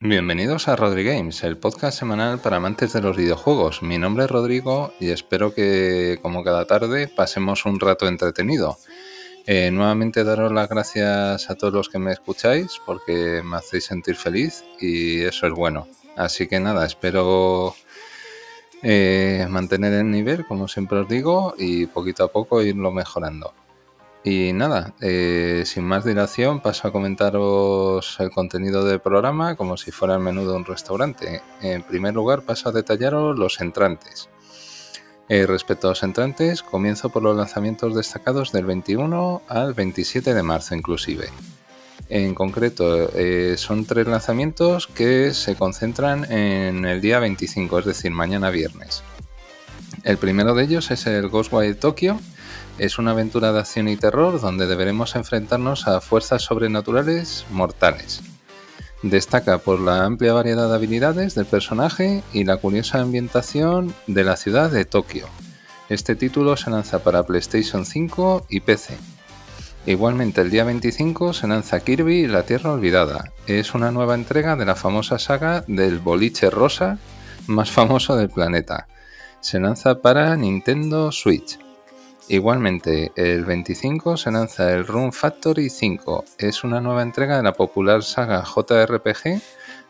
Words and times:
Bienvenidos 0.00 0.68
a 0.68 0.76
Rodri 0.76 1.02
Games, 1.02 1.42
el 1.42 1.56
podcast 1.56 1.98
semanal 1.98 2.38
para 2.38 2.58
amantes 2.58 2.92
de 2.92 3.00
los 3.00 3.16
videojuegos. 3.16 3.82
Mi 3.82 3.98
nombre 3.98 4.26
es 4.26 4.30
Rodrigo 4.30 4.92
y 5.00 5.10
espero 5.10 5.52
que, 5.52 6.20
como 6.22 6.44
cada 6.44 6.66
tarde, 6.66 7.08
pasemos 7.08 7.66
un 7.66 7.80
rato 7.80 8.06
entretenido. 8.06 8.78
Eh, 9.44 9.72
nuevamente 9.72 10.22
daros 10.22 10.52
las 10.52 10.68
gracias 10.68 11.50
a 11.50 11.54
todos 11.56 11.74
los 11.74 11.88
que 11.88 11.98
me 11.98 12.12
escucháis 12.12 12.80
porque 12.86 13.42
me 13.44 13.56
hacéis 13.56 13.86
sentir 13.86 14.14
feliz 14.14 14.62
y 14.80 15.22
eso 15.22 15.48
es 15.48 15.52
bueno. 15.52 15.88
Así 16.16 16.46
que 16.46 16.60
nada, 16.60 16.86
espero 16.86 17.74
eh, 18.84 19.48
mantener 19.50 19.94
el 19.94 20.12
nivel, 20.12 20.46
como 20.46 20.68
siempre 20.68 21.00
os 21.00 21.08
digo, 21.08 21.56
y 21.58 21.86
poquito 21.86 22.22
a 22.22 22.30
poco 22.30 22.62
irlo 22.62 22.92
mejorando. 22.92 23.52
Y 24.24 24.52
nada, 24.52 24.94
eh, 25.00 25.62
sin 25.64 25.84
más 25.84 26.04
dilación 26.04 26.60
paso 26.60 26.88
a 26.88 26.92
comentaros 26.92 28.16
el 28.18 28.30
contenido 28.30 28.84
del 28.84 29.00
programa 29.00 29.56
como 29.56 29.76
si 29.76 29.90
fuera 29.90 30.14
el 30.14 30.20
menú 30.20 30.46
de 30.46 30.54
un 30.54 30.64
restaurante. 30.64 31.40
En 31.62 31.82
primer 31.82 32.14
lugar 32.14 32.42
paso 32.42 32.68
a 32.68 32.72
detallaros 32.72 33.38
los 33.38 33.60
entrantes. 33.60 34.28
Eh, 35.28 35.46
respecto 35.46 35.88
a 35.88 35.90
los 35.90 36.02
entrantes, 36.02 36.62
comienzo 36.62 37.10
por 37.10 37.22
los 37.22 37.36
lanzamientos 37.36 37.94
destacados 37.94 38.50
del 38.50 38.64
21 38.64 39.42
al 39.46 39.74
27 39.74 40.34
de 40.34 40.42
marzo 40.42 40.74
inclusive. 40.74 41.28
En 42.08 42.34
concreto, 42.34 43.10
eh, 43.14 43.56
son 43.58 43.84
tres 43.84 44.06
lanzamientos 44.06 44.86
que 44.86 45.34
se 45.34 45.56
concentran 45.56 46.30
en 46.32 46.86
el 46.86 47.02
día 47.02 47.18
25, 47.18 47.80
es 47.80 47.84
decir, 47.84 48.10
mañana 48.10 48.48
viernes. 48.48 49.02
El 50.04 50.16
primero 50.16 50.54
de 50.54 50.64
ellos 50.64 50.90
es 50.90 51.06
el 51.06 51.28
Ghostwire 51.28 51.74
Tokyo, 51.74 52.18
es 52.78 52.98
una 52.98 53.10
aventura 53.12 53.52
de 53.52 53.60
acción 53.60 53.88
y 53.88 53.96
terror 53.96 54.40
donde 54.40 54.66
deberemos 54.66 55.16
enfrentarnos 55.16 55.88
a 55.88 56.00
fuerzas 56.00 56.42
sobrenaturales 56.42 57.44
mortales. 57.50 58.22
Destaca 59.02 59.58
por 59.58 59.80
la 59.80 60.04
amplia 60.04 60.32
variedad 60.32 60.68
de 60.68 60.74
habilidades 60.74 61.34
del 61.34 61.46
personaje 61.46 62.22
y 62.32 62.44
la 62.44 62.56
curiosa 62.56 63.00
ambientación 63.00 63.94
de 64.06 64.24
la 64.24 64.36
ciudad 64.36 64.70
de 64.70 64.84
Tokio. 64.84 65.26
Este 65.88 66.16
título 66.16 66.56
se 66.56 66.70
lanza 66.70 67.02
para 67.02 67.22
PlayStation 67.22 67.86
5 67.86 68.46
y 68.48 68.60
PC. 68.60 68.96
Igualmente 69.86 70.40
el 70.42 70.50
día 70.50 70.64
25 70.64 71.32
se 71.32 71.46
lanza 71.46 71.80
Kirby 71.80 72.26
La 72.26 72.42
Tierra 72.42 72.72
Olvidada. 72.72 73.32
Es 73.46 73.74
una 73.74 73.90
nueva 73.90 74.14
entrega 74.14 74.54
de 74.56 74.66
la 74.66 74.74
famosa 74.74 75.18
saga 75.18 75.64
del 75.66 75.98
boliche 75.98 76.50
rosa 76.50 76.98
más 77.46 77.70
famoso 77.70 78.16
del 78.16 78.28
planeta. 78.28 78.86
Se 79.40 79.60
lanza 79.60 80.02
para 80.02 80.36
Nintendo 80.36 81.10
Switch. 81.12 81.58
Igualmente, 82.30 83.10
el 83.16 83.46
25 83.46 84.18
se 84.18 84.30
lanza 84.30 84.70
el 84.72 84.86
Rune 84.86 85.12
Factory 85.12 85.70
5. 85.70 86.24
Es 86.36 86.62
una 86.62 86.78
nueva 86.78 87.00
entrega 87.00 87.38
de 87.38 87.42
la 87.42 87.54
popular 87.54 88.02
saga 88.02 88.44
JRPG 88.44 89.40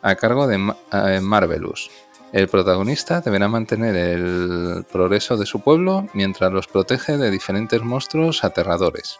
a 0.02 0.14
cargo 0.14 0.46
de 0.46 0.72
eh, 0.92 1.20
Marvelous. 1.20 1.90
El 2.32 2.46
protagonista 2.46 3.20
deberá 3.20 3.48
mantener 3.48 3.96
el 3.96 4.84
progreso 4.92 5.36
de 5.36 5.46
su 5.46 5.60
pueblo 5.60 6.06
mientras 6.14 6.52
los 6.52 6.68
protege 6.68 7.16
de 7.16 7.32
diferentes 7.32 7.82
monstruos 7.82 8.44
aterradores. 8.44 9.18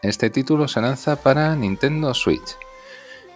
Este 0.00 0.30
título 0.30 0.66
se 0.66 0.80
lanza 0.80 1.16
para 1.16 1.54
Nintendo 1.56 2.14
Switch. 2.14 2.56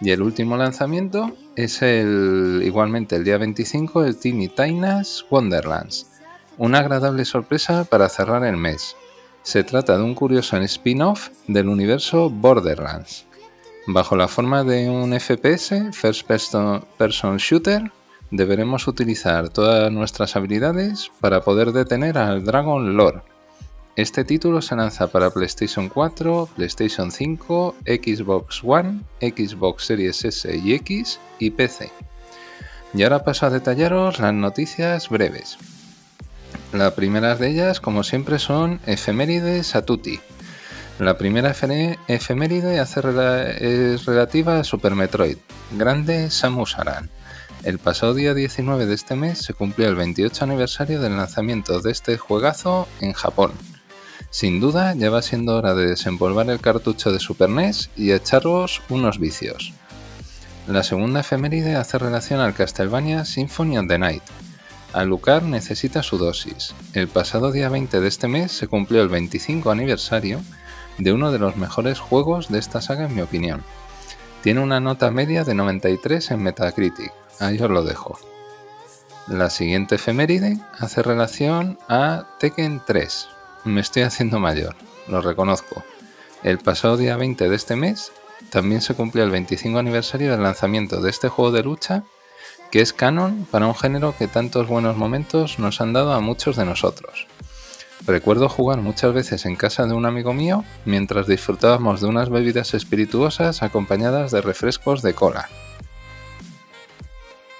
Y 0.01 0.09
el 0.09 0.23
último 0.23 0.57
lanzamiento 0.57 1.35
es 1.55 1.83
el 1.83 2.61
igualmente 2.63 3.17
el 3.17 3.25
día 3.25 3.37
25 3.37 4.05
el 4.05 4.17
Teeny 4.17 4.47
Tina's 4.47 5.23
Wonderlands. 5.29 6.07
Una 6.57 6.79
agradable 6.79 7.25
sorpresa 7.25 7.83
para 7.83 8.09
cerrar 8.09 8.43
el 8.43 8.57
mes. 8.57 8.95
Se 9.43 9.63
trata 9.63 9.97
de 9.97 10.03
un 10.03 10.15
curioso 10.15 10.57
spin-off 10.57 11.29
del 11.47 11.69
universo 11.69 12.29
Borderlands. 12.29 13.25
Bajo 13.87 14.15
la 14.15 14.27
forma 14.27 14.63
de 14.63 14.89
un 14.89 15.17
FPS, 15.19 15.91
First 15.93 16.27
Person 16.27 17.37
Shooter, 17.37 17.91
deberemos 18.31 18.87
utilizar 18.87 19.49
todas 19.49 19.91
nuestras 19.91 20.35
habilidades 20.35 21.09
para 21.19 21.41
poder 21.41 21.71
detener 21.71 22.17
al 22.17 22.43
Dragon 22.43 22.95
Lord. 22.95 23.23
Este 23.95 24.23
título 24.23 24.61
se 24.61 24.75
lanza 24.75 25.07
para 25.07 25.31
PlayStation 25.31 25.89
4, 25.89 26.49
PlayStation 26.55 27.11
5, 27.11 27.75
Xbox 27.85 28.61
One, 28.63 29.01
Xbox 29.19 29.85
Series 29.85 30.23
S 30.23 30.55
y 30.55 30.73
X 30.73 31.19
y 31.39 31.49
PC. 31.49 31.91
Y 32.93 33.03
ahora 33.03 33.23
paso 33.23 33.45
a 33.45 33.49
detallaros 33.49 34.19
las 34.19 34.33
noticias 34.33 35.09
breves. 35.09 35.57
Las 36.73 36.93
primeras 36.93 37.39
de 37.39 37.49
ellas, 37.49 37.79
como 37.79 38.03
siempre, 38.03 38.37
son 38.37 38.79
efemérides 38.85 39.75
a. 39.75 39.83
La 40.99 41.17
primera 41.17 41.49
efeméride 42.07 42.79
es 42.79 44.05
relativa 44.05 44.59
a 44.59 44.63
Super 44.63 44.93
Metroid, 44.93 45.37
grande 45.71 46.29
Samus 46.29 46.77
Aran. 46.77 47.09
El 47.63 47.79
pasado 47.79 48.13
día 48.13 48.35
19 48.35 48.85
de 48.85 48.93
este 48.93 49.15
mes 49.15 49.39
se 49.39 49.53
cumplió 49.53 49.87
el 49.89 49.95
28 49.95 50.43
aniversario 50.43 51.01
del 51.01 51.17
lanzamiento 51.17 51.81
de 51.81 51.91
este 51.91 52.17
juegazo 52.17 52.87
en 53.01 53.13
Japón. 53.13 53.51
Sin 54.29 54.59
duda, 54.59 54.93
ya 54.93 55.09
va 55.09 55.23
siendo 55.23 55.57
hora 55.57 55.73
de 55.73 55.87
desempolvar 55.87 56.49
el 56.51 56.61
cartucho 56.61 57.11
de 57.11 57.19
Super 57.19 57.49
NES 57.49 57.89
y 57.95 58.11
echaros 58.11 58.83
unos 58.89 59.19
vicios. 59.19 59.73
La 60.67 60.83
segunda 60.83 61.21
efeméride 61.21 61.75
hace 61.75 61.97
relación 61.97 62.39
al 62.41 62.53
Castlevania 62.53 63.25
Symphony 63.25 63.79
of 63.79 63.87
the 63.87 63.97
Night, 63.97 64.21
Alucard 64.93 65.43
necesita 65.43 66.01
su 66.01 66.17
dosis. 66.17 66.73
El 66.93 67.07
pasado 67.07 67.51
día 67.51 67.69
20 67.69 67.99
de 67.99 68.07
este 68.07 68.27
mes 68.27 68.51
se 68.51 68.67
cumplió 68.67 69.01
el 69.01 69.09
25 69.09 69.69
aniversario 69.69 70.41
de 70.97 71.13
uno 71.13 71.31
de 71.31 71.39
los 71.39 71.57
mejores 71.57 71.99
juegos 71.99 72.49
de 72.49 72.59
esta 72.59 72.81
saga 72.81 73.05
en 73.05 73.15
mi 73.15 73.21
opinión. 73.21 73.63
Tiene 74.41 74.61
una 74.61 74.79
nota 74.79 75.11
media 75.11 75.43
de 75.43 75.53
93 75.53 76.31
en 76.31 76.43
Metacritic, 76.43 77.13
ahí 77.39 77.59
os 77.59 77.69
lo 77.69 77.83
dejo. 77.83 78.17
La 79.27 79.51
siguiente 79.51 79.95
efeméride 79.95 80.57
hace 80.79 81.03
relación 81.03 81.77
a 81.87 82.25
Tekken 82.39 82.81
3. 82.85 83.27
Me 83.65 83.81
estoy 83.81 84.01
haciendo 84.01 84.39
mayor, 84.39 84.75
lo 85.07 85.21
reconozco. 85.21 85.83
El 86.41 86.57
pasado 86.57 86.97
día 86.97 87.15
20 87.15 87.47
de 87.47 87.55
este 87.55 87.75
mes 87.75 88.11
también 88.49 88.81
se 88.81 88.95
cumplió 88.95 89.23
el 89.23 89.29
25 89.29 89.77
aniversario 89.77 90.31
del 90.31 90.41
lanzamiento 90.41 90.99
de 91.01 91.11
este 91.11 91.29
juego 91.29 91.51
de 91.51 91.63
lucha 91.63 92.03
que 92.71 92.81
es 92.81 92.93
canon 92.93 93.47
para 93.49 93.67
un 93.67 93.75
género 93.75 94.15
que 94.17 94.27
tantos 94.27 94.67
buenos 94.67 94.97
momentos 94.97 95.59
nos 95.59 95.81
han 95.81 95.93
dado 95.93 96.13
a 96.13 96.19
muchos 96.19 96.55
de 96.55 96.65
nosotros. 96.65 97.27
Recuerdo 98.05 98.47
jugar 98.47 98.79
muchas 98.79 99.13
veces 99.13 99.45
en 99.45 99.55
casa 99.55 99.85
de 99.85 99.93
un 99.93 100.05
amigo 100.05 100.33
mío 100.33 100.63
mientras 100.85 101.27
disfrutábamos 101.27 102.01
de 102.01 102.07
unas 102.07 102.29
bebidas 102.29 102.73
espirituosas 102.73 103.61
acompañadas 103.61 104.31
de 104.31 104.41
refrescos 104.41 105.01
de 105.01 105.13
cola. 105.13 105.49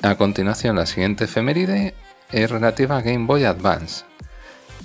A 0.02 0.16
continuación, 0.16 0.78
la 0.78 0.86
siguiente 0.86 1.26
efeméride 1.26 1.94
es 2.32 2.50
relativa 2.50 2.98
a 2.98 3.02
Game 3.02 3.26
Boy 3.26 3.44
Advance. 3.44 4.06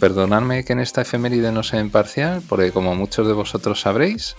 Perdonadme 0.01 0.65
que 0.65 0.73
en 0.73 0.81
esta 0.81 1.03
efeméride 1.03 1.53
no 1.53 1.63
sea 1.63 1.81
imparcial, 1.81 2.43
porque 2.49 2.73
como 2.73 2.97
muchos 2.97 3.27
de 3.29 3.33
vosotros 3.33 3.81
sabréis, 3.81 4.35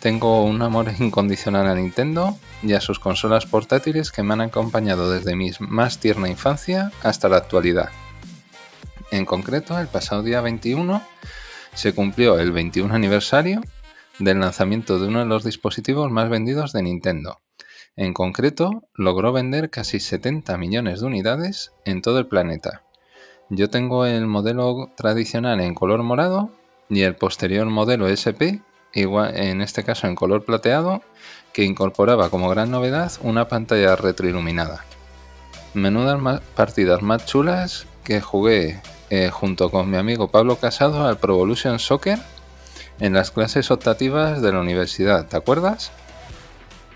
tengo 0.00 0.44
un 0.44 0.62
amor 0.62 0.92
incondicional 0.98 1.66
a 1.66 1.74
Nintendo 1.74 2.36
y 2.62 2.72
a 2.72 2.80
sus 2.80 2.98
consolas 2.98 3.46
portátiles 3.46 4.10
que 4.10 4.22
me 4.22 4.34
han 4.34 4.40
acompañado 4.40 5.10
desde 5.10 5.36
mi 5.36 5.50
más 5.60 5.98
tierna 5.98 6.28
infancia 6.28 6.90
hasta 7.02 7.28
la 7.28 7.36
actualidad. 7.36 7.90
En 9.10 9.24
concreto, 9.26 9.78
el 9.78 9.88
pasado 9.88 10.22
día 10.22 10.40
21 10.40 11.02
se 11.74 11.94
cumplió 11.94 12.38
el 12.38 12.50
21 12.50 12.94
aniversario 12.94 13.60
del 14.18 14.40
lanzamiento 14.40 14.98
de 14.98 15.08
uno 15.08 15.20
de 15.20 15.26
los 15.26 15.44
dispositivos 15.44 16.10
más 16.10 16.28
vendidos 16.28 16.72
de 16.72 16.82
Nintendo. 16.82 17.40
En 17.94 18.14
concreto, 18.14 18.88
logró 18.94 19.32
vender 19.32 19.68
casi 19.70 20.00
70 20.00 20.56
millones 20.56 21.00
de 21.00 21.06
unidades 21.06 21.72
en 21.84 22.00
todo 22.00 22.18
el 22.18 22.26
planeta. 22.26 22.84
Yo 23.50 23.68
tengo 23.68 24.06
el 24.06 24.26
modelo 24.26 24.90
tradicional 24.96 25.60
en 25.60 25.74
color 25.74 26.02
morado 26.02 26.50
y 26.88 27.02
el 27.02 27.16
posterior 27.16 27.66
modelo 27.66 28.08
SP 28.08 28.64
igual, 28.94 29.36
en 29.36 29.60
este 29.62 29.84
caso 29.84 30.06
en 30.06 30.14
color 30.14 30.44
plateado, 30.44 31.02
que 31.52 31.64
incorporaba 31.64 32.30
como 32.30 32.48
gran 32.48 32.70
novedad 32.70 33.12
una 33.20 33.48
pantalla 33.48 33.96
retroiluminada. 33.96 34.84
Menudas 35.74 36.40
partidas 36.54 37.02
más 37.02 37.26
chulas 37.26 37.86
que 38.04 38.20
jugué 38.20 38.80
eh, 39.10 39.30
junto 39.30 39.70
con 39.70 39.90
mi 39.90 39.96
amigo 39.96 40.30
Pablo 40.30 40.56
Casado 40.56 41.06
al 41.06 41.18
Pro 41.18 41.34
Evolution 41.34 41.78
Soccer 41.78 42.18
en 43.00 43.14
las 43.14 43.30
clases 43.30 43.70
optativas 43.70 44.42
de 44.42 44.52
la 44.52 44.60
universidad, 44.60 45.26
¿te 45.26 45.36
acuerdas? 45.36 45.92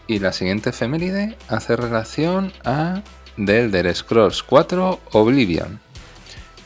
Y 0.06 0.20
la 0.20 0.32
siguiente 0.32 0.70
efeméride 0.70 1.36
hace 1.48 1.76
relación 1.76 2.52
a 2.64 3.02
The 3.36 3.60
Elder 3.60 3.94
Scrolls 3.94 4.42
4 4.42 5.00
Oblivion, 5.12 5.80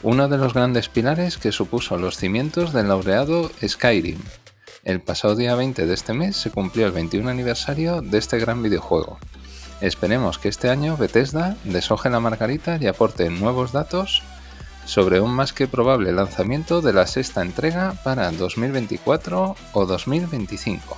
uno 0.02 0.28
de 0.28 0.38
los 0.38 0.55
grandes 0.55 0.88
pilares 0.88 1.38
que 1.38 1.52
supuso 1.52 1.96
los 1.96 2.16
cimientos 2.16 2.72
del 2.72 2.88
laureado 2.88 3.50
Skyrim, 3.66 4.19
el 4.85 5.00
pasado 5.00 5.37
día 5.37 5.55
20 5.55 5.87
de 5.87 5.94
este 5.94 6.12
mes 6.12 6.37
se 6.37 6.50
cumplió 6.50 6.87
el 6.87 6.93
21 6.93 7.29
aniversario 7.29 8.00
de 8.00 8.19
este 8.19 8.38
gran 8.38 8.62
videojuego. 8.62 9.19
Esperemos 9.81 10.38
que 10.38 10.49
este 10.49 10.71
año 10.71 10.97
Bethesda 10.97 11.56
deshoje 11.65 12.11
la 12.11 12.21
margarita 12.21 12.79
y 12.81 12.87
aporte 12.87 13.31
nuevos 13.31 13.73
datos 13.73 14.23
sobre 14.85 15.21
un 15.21 15.31
más 15.31 15.53
que 15.53 15.69
probable 15.69 16.12
lanzamiento 16.12 16.81
de 16.81 16.93
la 16.93 17.06
sexta 17.06 17.43
entrega 17.43 17.94
para 18.03 18.31
2024 18.31 19.56
o 19.73 19.87
2025. 19.87 20.97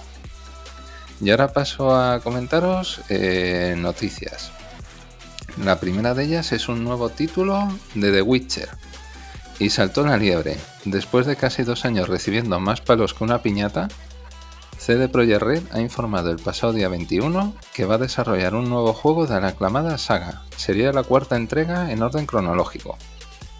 Y 1.20 1.30
ahora 1.30 1.52
paso 1.52 1.94
a 1.94 2.20
comentaros 2.20 3.02
eh, 3.08 3.74
noticias. 3.78 4.50
La 5.62 5.78
primera 5.78 6.14
de 6.14 6.24
ellas 6.24 6.52
es 6.52 6.68
un 6.68 6.82
nuevo 6.82 7.10
título 7.10 7.68
de 7.94 8.10
The 8.10 8.22
Witcher. 8.22 8.70
Y 9.62 9.70
saltó 9.70 10.04
la 10.04 10.16
liebre. 10.16 10.56
Después 10.84 11.24
de 11.24 11.36
casi 11.36 11.62
dos 11.62 11.84
años 11.84 12.08
recibiendo 12.08 12.58
más 12.58 12.80
palos 12.80 13.14
que 13.14 13.22
una 13.22 13.42
piñata, 13.42 13.86
CD 14.76 15.08
Projekt 15.08 15.40
Red 15.40 15.62
ha 15.70 15.78
informado 15.78 16.32
el 16.32 16.40
pasado 16.40 16.72
día 16.72 16.88
21 16.88 17.54
que 17.72 17.84
va 17.84 17.94
a 17.94 17.98
desarrollar 17.98 18.56
un 18.56 18.68
nuevo 18.68 18.92
juego 18.92 19.24
de 19.28 19.40
la 19.40 19.46
aclamada 19.46 19.98
saga. 19.98 20.42
Sería 20.56 20.92
la 20.92 21.04
cuarta 21.04 21.36
entrega 21.36 21.92
en 21.92 22.02
orden 22.02 22.26
cronológico. 22.26 22.98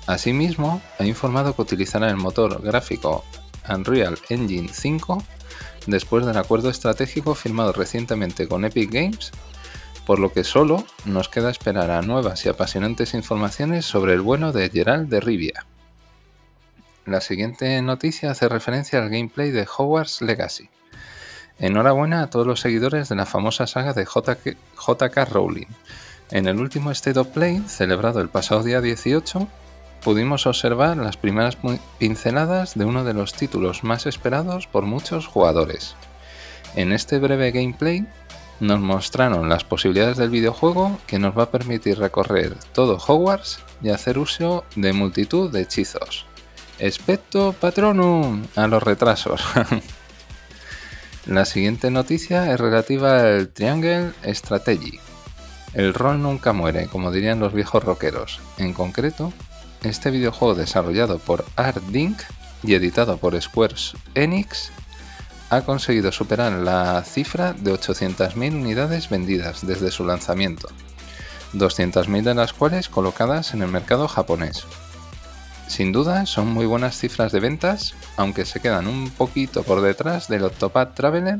Asimismo, 0.09 0.83
ha 0.99 1.07
informado 1.07 1.55
que 1.55 1.63
utilizará 1.63 2.11
el 2.11 2.17
motor 2.17 2.61
gráfico 2.61 3.25
Unreal 3.69 4.19
Engine 4.29 4.71
5 4.73 5.23
después 5.87 6.27
del 6.27 6.37
acuerdo 6.37 6.69
estratégico 6.69 7.37
firmado 7.37 7.73
recientemente 7.75 8.49
con 8.49 8.65
Epic 8.65 8.91
Games, 8.91 9.31
por 10.05 10.19
lo 10.19 10.33
que 10.33 10.43
solo 10.43 10.85
nos 11.05 11.29
queda 11.29 11.49
esperar 11.49 11.93
a 11.93 12.03
nuevas 12.03 12.45
y 12.45 12.49
apasionantes 12.49 13.15
informaciones 13.15 13.85
sobre 13.87 14.15
el 14.15 14.21
bueno 14.21 14.51
de 14.51 14.69
Gerald 14.69 15.09
de 15.09 15.21
Rivia. 15.21 15.65
La 17.05 17.21
siguiente 17.21 17.83
noticia 17.83 18.31
hace 18.31 18.49
referencia 18.49 19.01
al 19.01 19.11
gameplay 19.11 19.51
de 19.51 19.67
Hogwarts 19.67 20.23
Legacy. 20.23 20.71
Enhorabuena 21.59 22.23
a 22.23 22.31
todos 22.31 22.47
los 22.47 22.61
seguidores 22.61 23.09
de 23.09 23.17
la 23.17 23.27
famosa 23.27 23.67
saga 23.67 23.93
de 23.93 24.05
JK, 24.05 25.29
Rowling. 25.29 25.67
En 26.31 26.47
el 26.47 26.61
último 26.61 26.93
State 26.93 27.19
of 27.19 27.27
Play, 27.29 27.61
celebrado 27.67 28.21
el 28.21 28.29
pasado 28.29 28.63
día 28.63 28.81
18, 28.81 29.49
pudimos 30.05 30.47
observar 30.47 30.97
las 30.97 31.17
primeras 31.17 31.59
pinceladas 31.99 32.79
de 32.79 32.85
uno 32.85 33.03
de 33.03 33.15
los 33.15 33.35
títulos 33.35 33.83
más 33.83 34.07
esperados 34.07 34.69
por 34.69 34.85
muchos 34.85 35.27
jugadores. 35.27 35.97
En 36.77 36.93
este 36.93 37.19
breve 37.19 37.51
gameplay 37.51 38.07
nos 38.61 38.79
mostraron 38.79 39.49
las 39.49 39.65
posibilidades 39.65 40.19
del 40.19 40.31
videojuego 40.31 40.97
que 41.09 41.19
nos 41.19 41.37
va 41.37 41.45
a 41.45 41.51
permitir 41.51 41.99
recorrer 41.99 42.55
todo 42.73 42.97
Hogwarts 43.05 43.59
y 43.83 43.89
hacer 43.89 44.19
uso 44.19 44.65
de 44.77 44.93
multitud 44.93 45.51
de 45.51 45.63
hechizos. 45.63 46.27
Especto 46.83 47.55
Patronum 47.61 48.43
a 48.57 48.67
los 48.67 48.83
retrasos. 48.83 49.41
La 51.27 51.45
siguiente 51.45 51.93
noticia 51.93 52.53
es 52.53 52.59
relativa 52.59 53.21
al 53.21 53.51
Triangle 53.51 54.11
Strategy. 54.27 54.99
El 55.75 55.95
rol 55.95 56.21
nunca 56.21 56.53
muere, 56.53 56.89
como 56.89 57.13
dirían 57.13 57.39
los 57.39 57.53
viejos 57.53 57.85
rockeros. 57.85 58.41
En 58.59 58.73
concreto, 58.73 59.33
este 59.85 60.11
videojuego 60.11 60.57
desarrollado 60.57 61.21
por 61.21 61.45
Art 61.55 61.81
Dink 61.91 62.21
y 62.65 62.75
editado 62.75 63.17
por 63.17 63.41
Square 63.41 63.77
Enix 64.17 64.73
ha 65.51 65.61
conseguido 65.61 66.11
superar 66.11 66.51
la 66.51 67.05
cifra 67.05 67.53
de 67.53 67.73
800.000 67.73 68.57
unidades 68.57 69.09
vendidas 69.09 69.65
desde 69.65 69.93
su 69.93 70.05
lanzamiento, 70.05 70.67
200.000 71.53 72.23
de 72.25 72.35
las 72.35 72.53
cuales 72.53 72.89
colocadas 72.89 73.55
en 73.55 73.63
el 73.63 73.69
mercado 73.69 74.09
japonés. 74.09 74.67
Sin 75.73 75.91
duda 75.91 76.27
son 76.27 76.49
muy 76.49 76.67
buenas 76.67 76.99
cifras 76.99 77.33
de 77.33 77.41
ventas, 77.41 77.95
aunque 78.19 78.45
se 78.45 78.61
quedan 78.61 78.87
un 78.87 79.09
poquito 79.09 79.63
por 79.63 79.81
detrás 79.81 80.29
del 80.29 80.45
Octopath 80.45 80.95
Traveler, 80.95 81.39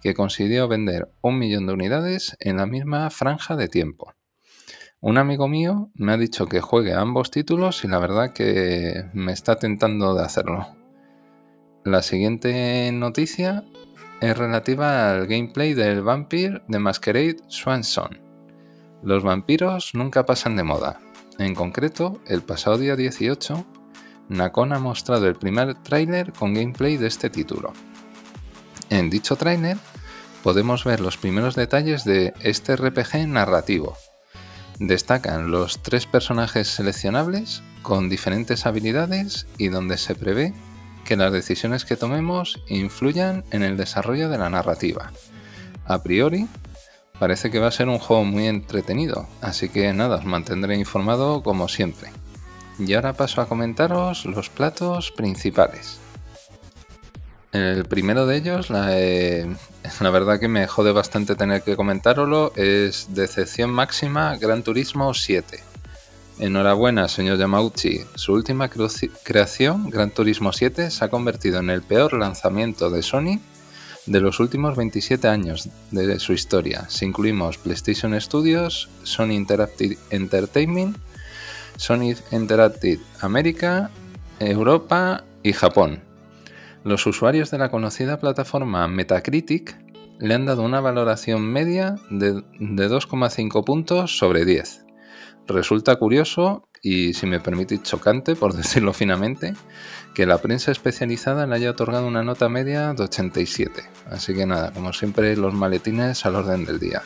que 0.00 0.14
consiguió 0.14 0.68
vender 0.68 1.10
un 1.20 1.40
millón 1.40 1.66
de 1.66 1.72
unidades 1.72 2.36
en 2.38 2.58
la 2.58 2.66
misma 2.66 3.10
franja 3.10 3.56
de 3.56 3.66
tiempo. 3.66 4.14
Un 5.00 5.18
amigo 5.18 5.48
mío 5.48 5.90
me 5.94 6.12
ha 6.12 6.16
dicho 6.16 6.46
que 6.46 6.60
juegue 6.60 6.94
ambos 6.94 7.32
títulos 7.32 7.82
y 7.82 7.88
la 7.88 7.98
verdad 7.98 8.32
que 8.32 9.10
me 9.14 9.32
está 9.32 9.56
tentando 9.56 10.14
de 10.14 10.22
hacerlo. 10.22 10.68
La 11.84 12.02
siguiente 12.02 12.92
noticia 12.92 13.64
es 14.20 14.38
relativa 14.38 15.10
al 15.10 15.26
gameplay 15.26 15.74
del 15.74 16.02
Vampire 16.02 16.62
de 16.68 16.78
Masquerade 16.78 17.38
Swanson. 17.48 18.20
Los 19.02 19.24
vampiros 19.24 19.90
nunca 19.92 20.24
pasan 20.24 20.54
de 20.54 20.62
moda, 20.62 21.00
en 21.38 21.54
concreto, 21.54 22.20
el 22.26 22.42
pasado 22.42 22.78
día 22.78 22.96
18, 22.96 23.66
Nacon 24.28 24.72
ha 24.72 24.78
mostrado 24.78 25.26
el 25.26 25.36
primer 25.36 25.74
tráiler 25.74 26.32
con 26.32 26.54
gameplay 26.54 26.96
de 26.96 27.06
este 27.06 27.30
título. 27.30 27.72
En 28.90 29.10
dicho 29.10 29.36
tráiler 29.36 29.76
podemos 30.42 30.84
ver 30.84 31.00
los 31.00 31.16
primeros 31.16 31.54
detalles 31.54 32.04
de 32.04 32.32
este 32.40 32.76
RPG 32.76 33.26
narrativo. 33.26 33.96
Destacan 34.78 35.50
los 35.50 35.82
tres 35.82 36.06
personajes 36.06 36.68
seleccionables 36.68 37.62
con 37.82 38.08
diferentes 38.08 38.66
habilidades 38.66 39.46
y 39.58 39.68
donde 39.68 39.98
se 39.98 40.14
prevé 40.14 40.54
que 41.04 41.16
las 41.16 41.32
decisiones 41.32 41.84
que 41.84 41.96
tomemos 41.96 42.62
influyan 42.68 43.44
en 43.50 43.62
el 43.62 43.76
desarrollo 43.76 44.28
de 44.28 44.38
la 44.38 44.50
narrativa. 44.50 45.12
A 45.84 46.02
priori, 46.02 46.48
Parece 47.18 47.50
que 47.50 47.58
va 47.58 47.68
a 47.68 47.72
ser 47.72 47.88
un 47.88 47.98
juego 47.98 48.24
muy 48.24 48.46
entretenido, 48.46 49.26
así 49.40 49.68
que 49.70 49.92
nada, 49.92 50.16
os 50.16 50.24
mantendré 50.24 50.76
informado 50.76 51.42
como 51.42 51.68
siempre. 51.68 52.10
Y 52.78 52.92
ahora 52.92 53.14
paso 53.14 53.40
a 53.40 53.48
comentaros 53.48 54.26
los 54.26 54.50
platos 54.50 55.12
principales. 55.12 55.98
El 57.52 57.86
primero 57.86 58.26
de 58.26 58.36
ellos, 58.36 58.68
la, 58.68 58.88
eh, 58.90 59.46
verdad 60.00 60.38
que 60.38 60.48
me 60.48 60.66
jode 60.66 60.92
bastante 60.92 61.36
tener 61.36 61.62
que 61.62 61.74
comentároslo, 61.74 62.52
es 62.54 63.14
Decepción 63.14 63.70
Máxima 63.70 64.36
Gran 64.36 64.62
Turismo 64.62 65.14
7. 65.14 65.58
Enhorabuena, 66.38 67.08
señor 67.08 67.38
Yamauchi. 67.38 68.02
Su 68.14 68.34
última 68.34 68.68
creación, 68.68 69.88
Gran 69.88 70.10
Turismo 70.10 70.52
7, 70.52 70.90
se 70.90 71.02
ha 71.02 71.08
convertido 71.08 71.60
en 71.60 71.70
el 71.70 71.80
peor 71.80 72.12
lanzamiento 72.12 72.90
de 72.90 73.02
Sony 73.02 73.40
de 74.06 74.20
los 74.20 74.40
últimos 74.40 74.76
27 74.76 75.28
años 75.28 75.68
de 75.90 76.18
su 76.18 76.32
historia, 76.32 76.86
si 76.88 77.04
incluimos 77.04 77.58
PlayStation 77.58 78.18
Studios, 78.20 78.88
Sony 79.02 79.32
Interactive 79.32 79.98
Entertainment, 80.10 80.96
Sony 81.76 82.14
Interactive 82.30 83.02
América, 83.20 83.90
Europa 84.38 85.24
y 85.42 85.52
Japón. 85.52 86.02
Los 86.84 87.06
usuarios 87.06 87.50
de 87.50 87.58
la 87.58 87.70
conocida 87.70 88.18
plataforma 88.20 88.86
Metacritic 88.86 89.76
le 90.18 90.34
han 90.34 90.46
dado 90.46 90.62
una 90.62 90.80
valoración 90.80 91.42
media 91.42 91.96
de, 92.10 92.34
de 92.60 92.88
2,5 92.88 93.64
puntos 93.64 94.16
sobre 94.16 94.44
10. 94.44 94.86
Resulta 95.48 95.96
curioso 95.96 96.68
y, 96.86 97.14
si 97.14 97.26
me 97.26 97.40
permitís, 97.40 97.82
chocante, 97.82 98.36
por 98.36 98.52
decirlo 98.56 98.92
finamente, 98.92 99.54
que 100.14 100.24
la 100.24 100.38
prensa 100.38 100.70
especializada 100.70 101.44
le 101.44 101.56
haya 101.56 101.72
otorgado 101.72 102.06
una 102.06 102.22
nota 102.22 102.48
media 102.48 102.94
de 102.94 103.02
87. 103.02 103.82
Así 104.08 104.34
que 104.34 104.46
nada, 104.46 104.70
como 104.70 104.92
siempre, 104.92 105.36
los 105.36 105.52
maletines 105.52 106.24
al 106.24 106.36
orden 106.36 106.64
del 106.64 106.78
día. 106.78 107.02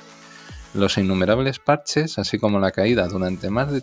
Los 0.75 0.99
innumerables 0.99 1.61
parches, 1.61 2.19
así 2.19 2.39
como 2.39 2.61
la 2.61 2.73
caída 2.73 3.09
durante 3.09 3.49
más 3.49 3.73
de 3.73 3.83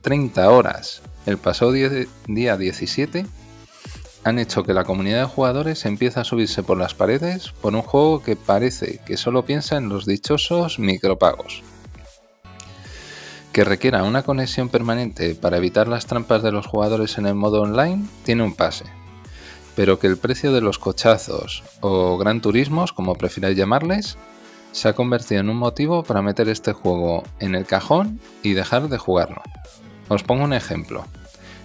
30 0.00 0.50
horas 0.50 1.02
el 1.26 1.36
pasado 1.36 1.70
día 1.72 2.56
17, 2.56 3.26
han 4.24 4.38
hecho 4.38 4.64
que 4.64 4.72
la 4.72 4.84
comunidad 4.84 5.20
de 5.20 5.26
jugadores 5.26 5.84
empiece 5.84 6.18
a 6.18 6.24
subirse 6.24 6.62
por 6.62 6.78
las 6.78 6.94
paredes 6.94 7.52
por 7.60 7.74
un 7.74 7.82
juego 7.82 8.22
que 8.22 8.36
parece 8.36 9.00
que 9.04 9.18
solo 9.18 9.44
piensa 9.44 9.76
en 9.76 9.90
los 9.90 10.06
dichosos 10.06 10.78
micropagos 10.78 11.62
que 13.56 13.64
requiera 13.64 14.02
una 14.02 14.22
conexión 14.22 14.68
permanente 14.68 15.34
para 15.34 15.56
evitar 15.56 15.88
las 15.88 16.04
trampas 16.04 16.42
de 16.42 16.52
los 16.52 16.66
jugadores 16.66 17.16
en 17.16 17.24
el 17.24 17.34
modo 17.34 17.62
online 17.62 18.04
tiene 18.22 18.42
un 18.42 18.54
pase, 18.54 18.84
pero 19.74 19.98
que 19.98 20.08
el 20.08 20.18
precio 20.18 20.52
de 20.52 20.60
los 20.60 20.78
cochazos 20.78 21.64
o 21.80 22.18
gran 22.18 22.42
turismos, 22.42 22.92
como 22.92 23.14
prefiráis 23.14 23.56
llamarles, 23.56 24.18
se 24.72 24.88
ha 24.88 24.92
convertido 24.92 25.40
en 25.40 25.48
un 25.48 25.56
motivo 25.56 26.02
para 26.02 26.20
meter 26.20 26.50
este 26.50 26.74
juego 26.74 27.22
en 27.40 27.54
el 27.54 27.64
cajón 27.64 28.20
y 28.42 28.52
dejar 28.52 28.90
de 28.90 28.98
jugarlo. 28.98 29.40
Os 30.10 30.22
pongo 30.22 30.44
un 30.44 30.52
ejemplo. 30.52 31.06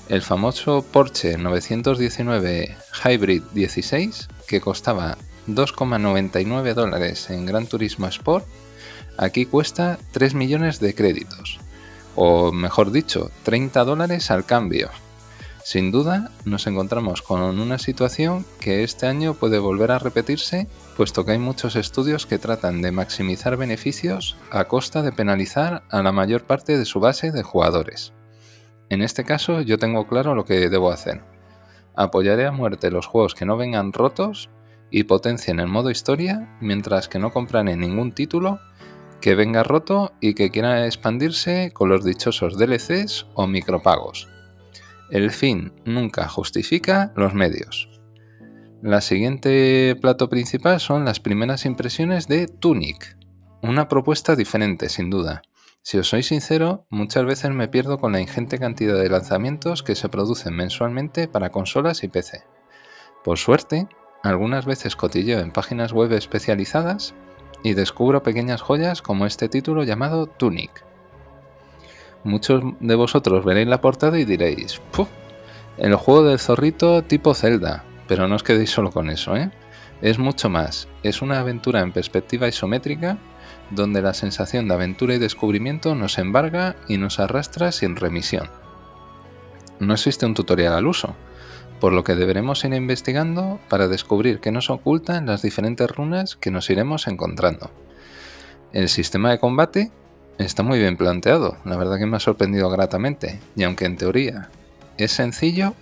El 0.08 0.22
famoso 0.22 0.86
Porsche 0.94 1.38
919 1.38 2.74
Hybrid 3.04 3.44
16, 3.52 4.30
que 4.48 4.62
costaba 4.62 5.18
2,99 5.50 6.74
dólares 6.74 7.30
en 7.30 7.46
Gran 7.46 7.68
Turismo 7.68 8.08
Sport, 8.08 8.46
aquí 9.18 9.46
cuesta 9.46 10.00
3 10.14 10.36
millones 10.36 10.80
de 10.80 10.96
créditos 10.96 11.60
o 12.16 12.52
mejor 12.52 12.92
dicho, 12.92 13.32
30 13.44 13.84
dólares 13.84 14.32
al 14.32 14.46
cambio. 14.46 14.90
Sin 15.64 15.92
duda, 15.92 16.32
nos 16.44 16.66
encontramos 16.66 17.22
con 17.22 17.42
una 17.60 17.78
situación 17.78 18.46
que 18.60 18.84
este 18.84 19.06
año 19.06 19.36
puede 19.36 19.60
volver 19.60 19.92
a 19.92 20.00
repetirse, 20.00 20.68
puesto 20.98 21.24
que 21.24 21.34
hay 21.34 21.38
muchos 21.38 21.76
estudios 21.76 22.26
que 22.26 22.40
tratan 22.40 22.82
de 22.82 22.92
maximizar 22.92 23.58
beneficios 23.58 24.38
a 24.50 24.66
costa 24.66 25.04
de 25.04 25.12
penalizar 25.12 25.84
a 25.92 26.02
la 26.02 26.12
mayor 26.12 26.46
parte 26.46 26.78
de 26.78 26.86
su 26.86 27.00
base 27.00 27.32
de 27.32 27.44
jugadores. 27.44 28.12
En 28.90 29.04
este 29.04 29.24
caso, 29.24 29.62
yo 29.62 29.78
tengo 29.78 30.08
claro 30.08 30.34
lo 30.34 30.46
que 30.46 30.68
debo 30.68 30.92
hacer. 30.92 31.22
Apoyaré 31.96 32.48
a 32.48 32.52
muerte 32.52 32.90
los 32.90 33.06
juegos 33.06 33.36
que 33.36 33.46
no 33.46 33.56
vengan 33.56 33.94
rotos 33.94 34.50
y 34.90 35.04
potencien 35.04 35.60
el 35.60 35.68
modo 35.68 35.92
historia, 35.92 36.58
mientras 36.60 37.08
que 37.08 37.20
no 37.20 37.32
compraré 37.32 37.78
ningún 37.78 38.14
título 38.14 38.60
que 39.22 39.36
venga 39.36 39.64
roto 39.64 40.12
y 40.20 40.34
que 40.34 40.50
quiera 40.50 40.86
expandirse 40.86 41.72
con 41.74 41.90
los 41.90 42.04
dichosos 42.04 42.58
DLCs 42.58 43.28
o 43.36 43.48
micropagos. 43.48 44.28
El 45.12 45.32
fin 45.32 45.72
nunca 45.86 46.28
justifica 46.28 47.14
los 47.16 47.34
medios. 47.34 47.88
La 48.82 49.00
siguiente 49.02 49.96
plato 50.02 50.28
principal 50.28 50.80
son 50.80 51.06
las 51.06 51.20
primeras 51.20 51.66
impresiones 51.66 52.28
de 52.28 52.48
Tunic, 52.48 53.16
una 53.62 53.88
propuesta 53.88 54.36
diferente 54.36 54.90
sin 54.90 55.10
duda. 55.10 55.44
Si 55.84 55.98
os 55.98 56.08
soy 56.10 56.24
sincero, 56.24 56.86
muchas 56.90 57.26
veces 57.26 57.52
me 57.52 57.68
pierdo 57.68 58.00
con 58.00 58.12
la 58.12 58.22
ingente 58.22 58.58
cantidad 58.58 58.98
de 58.98 59.10
lanzamientos 59.10 59.84
que 59.84 59.96
se 59.96 60.10
producen 60.10 60.56
mensualmente 60.56 61.28
para 61.28 61.50
consolas 61.52 62.04
y 62.04 62.08
PC. 62.08 62.44
Por 63.24 63.38
suerte, 63.38 63.88
algunas 64.24 64.66
veces 64.66 64.96
cotilleo 64.96 65.40
en 65.40 65.52
páginas 65.52 65.94
web 65.94 66.12
especializadas 66.14 67.14
y 67.64 67.74
descubro 67.74 68.24
pequeñas 68.24 68.62
joyas 68.62 69.02
como 69.02 69.26
este 69.26 69.50
título 69.50 69.84
llamado 69.84 70.28
Tunic. 70.28 70.84
Muchos 72.24 72.64
de 72.80 72.96
vosotros 72.96 73.44
veréis 73.44 73.68
la 73.68 73.82
portada 73.82 74.20
y 74.20 74.26
diréis, 74.26 74.82
¡puf! 74.92 75.08
El 75.78 75.96
juego 75.96 76.24
del 76.24 76.40
zorrito 76.40 77.04
tipo 77.04 77.34
Zelda, 77.34 77.84
pero 78.08 78.28
no 78.28 78.36
os 78.36 78.44
quedéis 78.44 78.70
solo 78.70 78.92
con 78.92 79.10
eso, 79.10 79.36
¿eh? 79.36 79.52
Es 80.02 80.20
mucho 80.20 80.50
más, 80.50 80.88
es 81.04 81.22
una 81.22 81.40
aventura 81.40 81.80
en 81.82 81.92
perspectiva 81.92 82.48
isométrica 82.48 83.18
donde 83.70 84.02
la 84.02 84.14
sensación 84.14 84.68
de 84.68 84.74
aventura 84.74 85.16
y 85.16 85.20
descubrimiento 85.20 85.96
nos 85.96 86.18
embarga 86.18 86.76
y 86.88 86.98
nos 86.98 87.20
arrastra 87.20 87.72
sin 87.72 87.96
remisión. 87.96 88.50
No 89.80 89.94
existe 89.94 90.26
un 90.26 90.34
tutorial 90.34 90.74
al 90.74 90.88
uso, 90.88 91.16
por 91.82 91.94
lo 91.94 92.04
que 92.04 92.14
deberemos 92.14 92.64
ir 92.64 92.76
investigando 92.76 93.60
para 93.68 93.88
descubrir 93.88 94.40
qué 94.40 94.52
nos 94.52 94.70
ocultan 94.70 95.26
las 95.26 95.42
diferentes 95.42 95.90
runas 95.90 96.36
que 96.36 96.52
nos 96.52 96.70
iremos 96.70 97.08
encontrando. 97.08 97.72
El 98.72 98.88
sistema 98.88 99.32
de 99.32 99.40
combate 99.40 99.92
está 100.38 100.62
muy 100.62 100.78
bien 100.78 100.96
planteado, 100.96 101.58
la 101.66 101.78
verdad 101.78 101.98
que 101.98 102.06
me 102.06 102.18
ha 102.18 102.20
sorprendido 102.22 102.70
gratamente, 102.70 103.40
y 103.56 103.64
aunque 103.64 103.86
en 103.86 103.98
teoría 103.98 104.50
es 104.98 105.12
sencillo, 105.12 105.74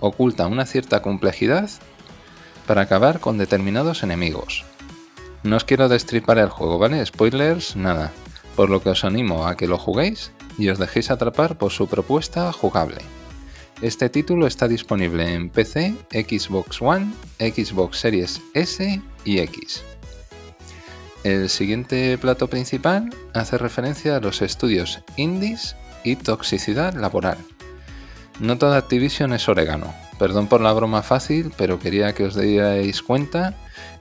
oculta 0.00 0.46
una 0.46 0.64
cierta 0.64 1.02
complejidad 1.02 1.68
para 2.66 2.80
acabar 2.80 3.20
con 3.20 3.36
determinados 3.36 4.02
enemigos. 4.02 4.64
No 5.42 5.56
os 5.56 5.64
quiero 5.64 5.90
destripar 5.90 6.38
el 6.38 6.48
juego, 6.48 6.78
¿vale? 6.78 7.04
Spoilers, 7.04 7.76
nada. 7.76 8.12
Por 8.56 8.70
lo 8.70 8.82
que 8.82 8.88
os 8.88 9.04
animo 9.04 9.46
a 9.46 9.56
que 9.58 9.66
lo 9.66 9.76
juguéis 9.76 10.32
y 10.56 10.70
os 10.70 10.78
dejéis 10.78 11.10
atrapar 11.10 11.58
por 11.58 11.70
su 11.70 11.86
propuesta 11.86 12.50
jugable. 12.50 13.02
Este 13.84 14.08
título 14.08 14.46
está 14.46 14.66
disponible 14.66 15.34
en 15.34 15.50
PC, 15.50 15.94
Xbox 16.10 16.80
One, 16.80 17.12
Xbox 17.38 17.98
Series 17.98 18.40
S 18.54 19.02
y 19.26 19.38
X. 19.40 19.84
El 21.22 21.50
siguiente 21.50 22.16
plato 22.16 22.48
principal 22.48 23.14
hace 23.34 23.58
referencia 23.58 24.16
a 24.16 24.20
los 24.20 24.40
estudios 24.40 25.02
indies 25.18 25.76
y 26.02 26.16
toxicidad 26.16 26.94
laboral. 26.94 27.36
No 28.40 28.56
toda 28.56 28.78
Activision 28.78 29.34
es 29.34 29.50
orégano. 29.50 29.92
Perdón 30.18 30.46
por 30.46 30.62
la 30.62 30.72
broma 30.72 31.02
fácil, 31.02 31.52
pero 31.54 31.78
quería 31.78 32.14
que 32.14 32.24
os 32.24 32.40
dierais 32.40 33.02
cuenta 33.02 33.52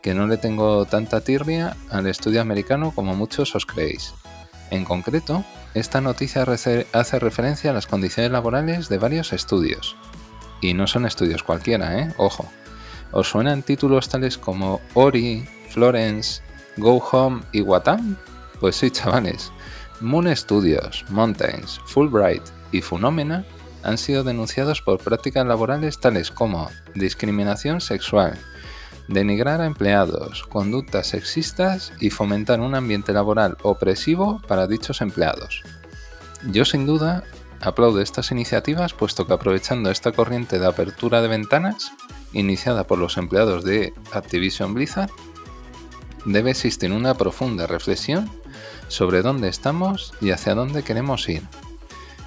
que 0.02 0.14
no 0.14 0.28
le 0.28 0.38
tengo 0.38 0.86
tanta 0.86 1.20
tirria 1.20 1.76
al 1.90 2.08
estudio 2.08 2.40
americano 2.40 2.94
como 2.96 3.16
muchos 3.16 3.54
os 3.54 3.66
creéis. 3.66 4.14
En 4.74 4.86
concreto, 4.86 5.46
esta 5.76 6.02
noticia 6.02 6.42
hace 6.42 7.20
referencia 7.20 7.70
a 7.70 7.74
las 7.76 7.86
condiciones 7.86 8.32
laborales 8.32 8.90
de 8.90 8.98
varios 8.98 9.32
estudios. 9.32 9.96
Y 10.62 10.74
no 10.74 10.88
son 10.88 11.06
estudios 11.06 11.44
cualquiera, 11.44 12.00
¿eh? 12.00 12.12
Ojo. 12.18 12.50
¿Os 13.12 13.28
suenan 13.28 13.62
títulos 13.62 14.10
tales 14.10 14.36
como 14.36 14.82
Ori, 14.96 15.48
Florence, 15.70 16.42
Go 16.78 16.98
Home 17.12 17.44
y 17.52 17.62
Watam? 17.62 18.18
Pues 18.60 18.78
sí, 18.78 18.90
chavales. 18.90 19.52
Moon 20.02 20.36
Studios, 20.36 21.06
Mountains, 21.10 21.80
Fulbright 21.86 22.42
y 22.72 22.82
Funomena 22.82 23.46
han 23.84 24.00
sido 24.00 24.24
denunciados 24.24 24.82
por 24.82 24.98
prácticas 24.98 25.46
laborales 25.46 26.00
tales 26.00 26.32
como 26.32 26.72
discriminación 26.96 27.80
sexual, 27.80 28.40
denigrar 29.08 29.62
a 29.62 29.66
empleados, 29.66 30.44
conductas 30.44 31.08
sexistas 31.08 31.94
y 32.00 32.10
fomentar 32.10 32.62
un 32.62 32.76
ambiente 32.76 33.14
laboral 33.14 33.58
opresivo 33.62 34.42
para 34.48 34.68
dichos 34.68 35.02
empleados. 35.02 35.64
Yo 36.52 36.66
sin 36.66 36.86
duda 36.86 37.24
aplaudo 37.62 38.02
estas 38.02 38.32
iniciativas 38.32 38.94
puesto 38.94 39.26
que 39.26 39.34
aprovechando 39.34 39.90
esta 39.90 40.12
corriente 40.12 40.60
de 40.60 40.68
apertura 40.68 41.22
de 41.22 41.30
ventanas, 41.30 41.92
iniciada 42.34 42.86
por 42.86 42.98
los 42.98 43.18
empleados 43.18 43.64
de 43.64 43.94
Activision 44.12 44.74
Blizzard, 44.74 45.10
debe 46.26 46.52
existir 46.52 46.92
una 46.92 47.14
profunda 47.16 47.68
reflexión 47.68 48.30
sobre 48.88 49.22
dónde 49.22 49.50
estamos 49.50 50.14
y 50.22 50.32
hacia 50.32 50.56
dónde 50.56 50.84
queremos 50.84 51.28
ir. 51.30 51.44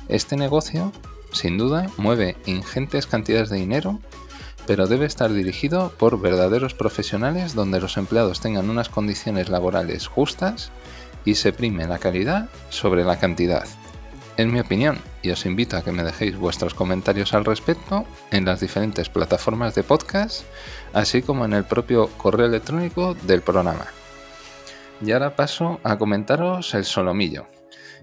Este 0.08 0.36
negocio, 0.36 0.92
sin 1.32 1.58
duda, 1.58 1.90
mueve 1.96 2.36
ingentes 2.46 3.06
cantidades 3.06 3.50
de 3.50 3.56
dinero 3.56 4.00
pero 4.66 4.86
debe 4.86 5.06
estar 5.06 5.32
dirigido 5.32 5.92
por 5.98 6.20
verdaderos 6.20 6.74
profesionales 6.74 7.54
donde 7.54 7.80
los 7.80 7.96
empleados 7.96 8.40
tengan 8.40 8.70
unas 8.70 8.88
condiciones 8.88 9.48
laborales 9.48 10.06
justas 10.06 10.70
y 11.24 11.34
se 11.34 11.52
prime 11.52 11.86
la 11.86 11.98
calidad 11.98 12.48
sobre 12.70 13.04
la 13.04 13.18
cantidad. 13.18 13.66
En 14.36 14.52
mi 14.52 14.60
opinión, 14.60 14.98
y 15.22 15.30
os 15.30 15.46
invito 15.46 15.76
a 15.76 15.82
que 15.82 15.92
me 15.92 16.04
dejéis 16.04 16.36
vuestros 16.36 16.74
comentarios 16.74 17.32
al 17.32 17.46
respecto 17.46 18.04
en 18.30 18.44
las 18.44 18.60
diferentes 18.60 19.08
plataformas 19.08 19.74
de 19.74 19.82
podcast, 19.82 20.42
así 20.92 21.22
como 21.22 21.46
en 21.46 21.54
el 21.54 21.64
propio 21.64 22.08
correo 22.18 22.46
electrónico 22.46 23.14
del 23.22 23.40
programa. 23.40 23.86
Y 25.00 25.12
ahora 25.12 25.36
paso 25.36 25.80
a 25.84 25.96
comentaros 25.96 26.74
el 26.74 26.84
solomillo. 26.84 27.46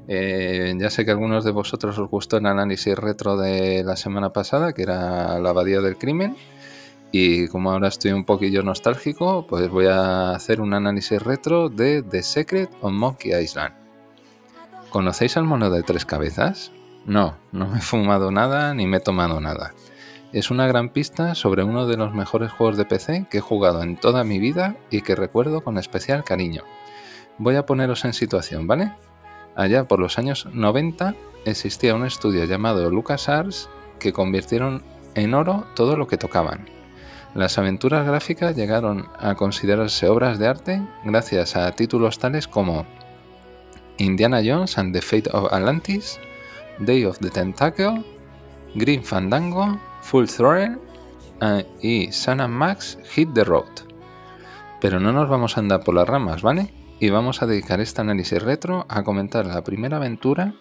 Eh, 0.07 0.73
ya 0.77 0.89
sé 0.89 1.05
que 1.05 1.11
algunos 1.11 1.45
de 1.45 1.51
vosotros 1.51 1.97
os 1.97 2.09
gustó 2.09 2.37
el 2.37 2.45
análisis 2.45 2.97
retro 2.97 3.37
de 3.37 3.83
la 3.83 3.95
semana 3.95 4.33
pasada, 4.33 4.73
que 4.73 4.83
era 4.83 5.39
la 5.39 5.49
abadía 5.49 5.81
del 5.81 5.97
crimen. 5.97 6.35
Y 7.11 7.47
como 7.47 7.71
ahora 7.71 7.89
estoy 7.89 8.11
un 8.11 8.25
poquillo 8.25 8.63
nostálgico, 8.63 9.45
pues 9.47 9.69
voy 9.69 9.85
a 9.85 10.31
hacer 10.31 10.59
un 10.59 10.73
análisis 10.73 11.21
retro 11.21 11.69
de 11.69 12.01
The 12.01 12.23
Secret 12.23 12.71
on 12.81 12.95
Monkey 12.95 13.33
Island. 13.39 13.75
¿Conocéis 14.89 15.37
al 15.37 15.45
mono 15.45 15.69
de 15.69 15.83
tres 15.83 16.05
cabezas? 16.05 16.71
No, 17.05 17.35
no 17.51 17.67
me 17.67 17.77
he 17.77 17.81
fumado 17.81 18.31
nada 18.31 18.73
ni 18.73 18.87
me 18.87 18.97
he 18.97 18.99
tomado 18.99 19.39
nada. 19.39 19.73
Es 20.31 20.49
una 20.49 20.65
gran 20.65 20.89
pista 20.89 21.35
sobre 21.35 21.63
uno 21.63 21.85
de 21.85 21.97
los 21.97 22.13
mejores 22.13 22.51
juegos 22.51 22.77
de 22.77 22.85
PC 22.85 23.27
que 23.29 23.37
he 23.37 23.41
jugado 23.41 23.83
en 23.83 23.97
toda 23.97 24.23
mi 24.23 24.39
vida 24.39 24.75
y 24.89 25.01
que 25.01 25.15
recuerdo 25.15 25.63
con 25.63 25.77
especial 25.77 26.23
cariño. 26.23 26.63
Voy 27.37 27.55
a 27.55 27.67
poneros 27.67 28.05
en 28.05 28.13
situación, 28.13 28.65
¿vale? 28.65 28.93
Allá 29.55 29.83
por 29.83 29.99
los 29.99 30.17
años 30.17 30.47
90 30.51 31.15
existía 31.45 31.95
un 31.95 32.05
estudio 32.05 32.45
llamado 32.45 32.89
LucasArts 32.89 33.69
que 33.99 34.13
convirtieron 34.13 34.83
en 35.15 35.33
oro 35.33 35.65
todo 35.75 35.95
lo 35.95 36.07
que 36.07 36.17
tocaban. 36.17 36.65
Las 37.35 37.57
aventuras 37.57 38.05
gráficas 38.05 38.55
llegaron 38.55 39.07
a 39.19 39.35
considerarse 39.35 40.07
obras 40.07 40.37
de 40.39 40.47
arte 40.47 40.81
gracias 41.03 41.55
a 41.55 41.71
títulos 41.71 42.19
tales 42.19 42.47
como 42.47 42.85
Indiana 43.97 44.41
Jones 44.43 44.77
and 44.77 44.93
the 44.93 45.01
Fate 45.01 45.29
of 45.31 45.51
Atlantis, 45.51 46.19
Day 46.79 47.05
of 47.05 47.19
the 47.19 47.29
Tentacle, 47.29 48.03
Green 48.75 49.03
Fandango, 49.03 49.79
Full 50.01 50.25
Throttle 50.25 50.77
eh, 51.41 51.65
y 51.81 52.11
Sam 52.11 52.51
Max 52.51 52.97
Hit 53.13 53.33
the 53.33 53.43
Road. 53.43 53.69
Pero 54.81 54.99
no 54.99 55.11
nos 55.11 55.29
vamos 55.29 55.57
a 55.57 55.61
andar 55.61 55.83
por 55.83 55.95
las 55.95 56.07
ramas, 56.07 56.41
¿vale? 56.41 56.71
Y 57.03 57.09
vamos 57.09 57.41
a 57.41 57.47
dedicar 57.47 57.81
este 57.81 57.99
análisis 57.99 58.41
retro 58.41 58.85
a 58.87 59.03
comentar 59.03 59.45
la 59.45 59.61
primera 59.61 59.97
aventura 59.97 60.53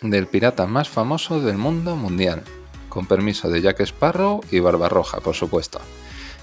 del 0.00 0.26
pirata 0.26 0.66
más 0.66 0.88
famoso 0.88 1.38
del 1.42 1.58
mundo 1.58 1.96
mundial, 1.96 2.44
con 2.88 3.04
permiso 3.04 3.50
de 3.50 3.60
Jack 3.60 3.80
Sparrow 3.80 4.40
y 4.50 4.60
Barbarroja, 4.60 5.20
por 5.20 5.34
supuesto. 5.34 5.82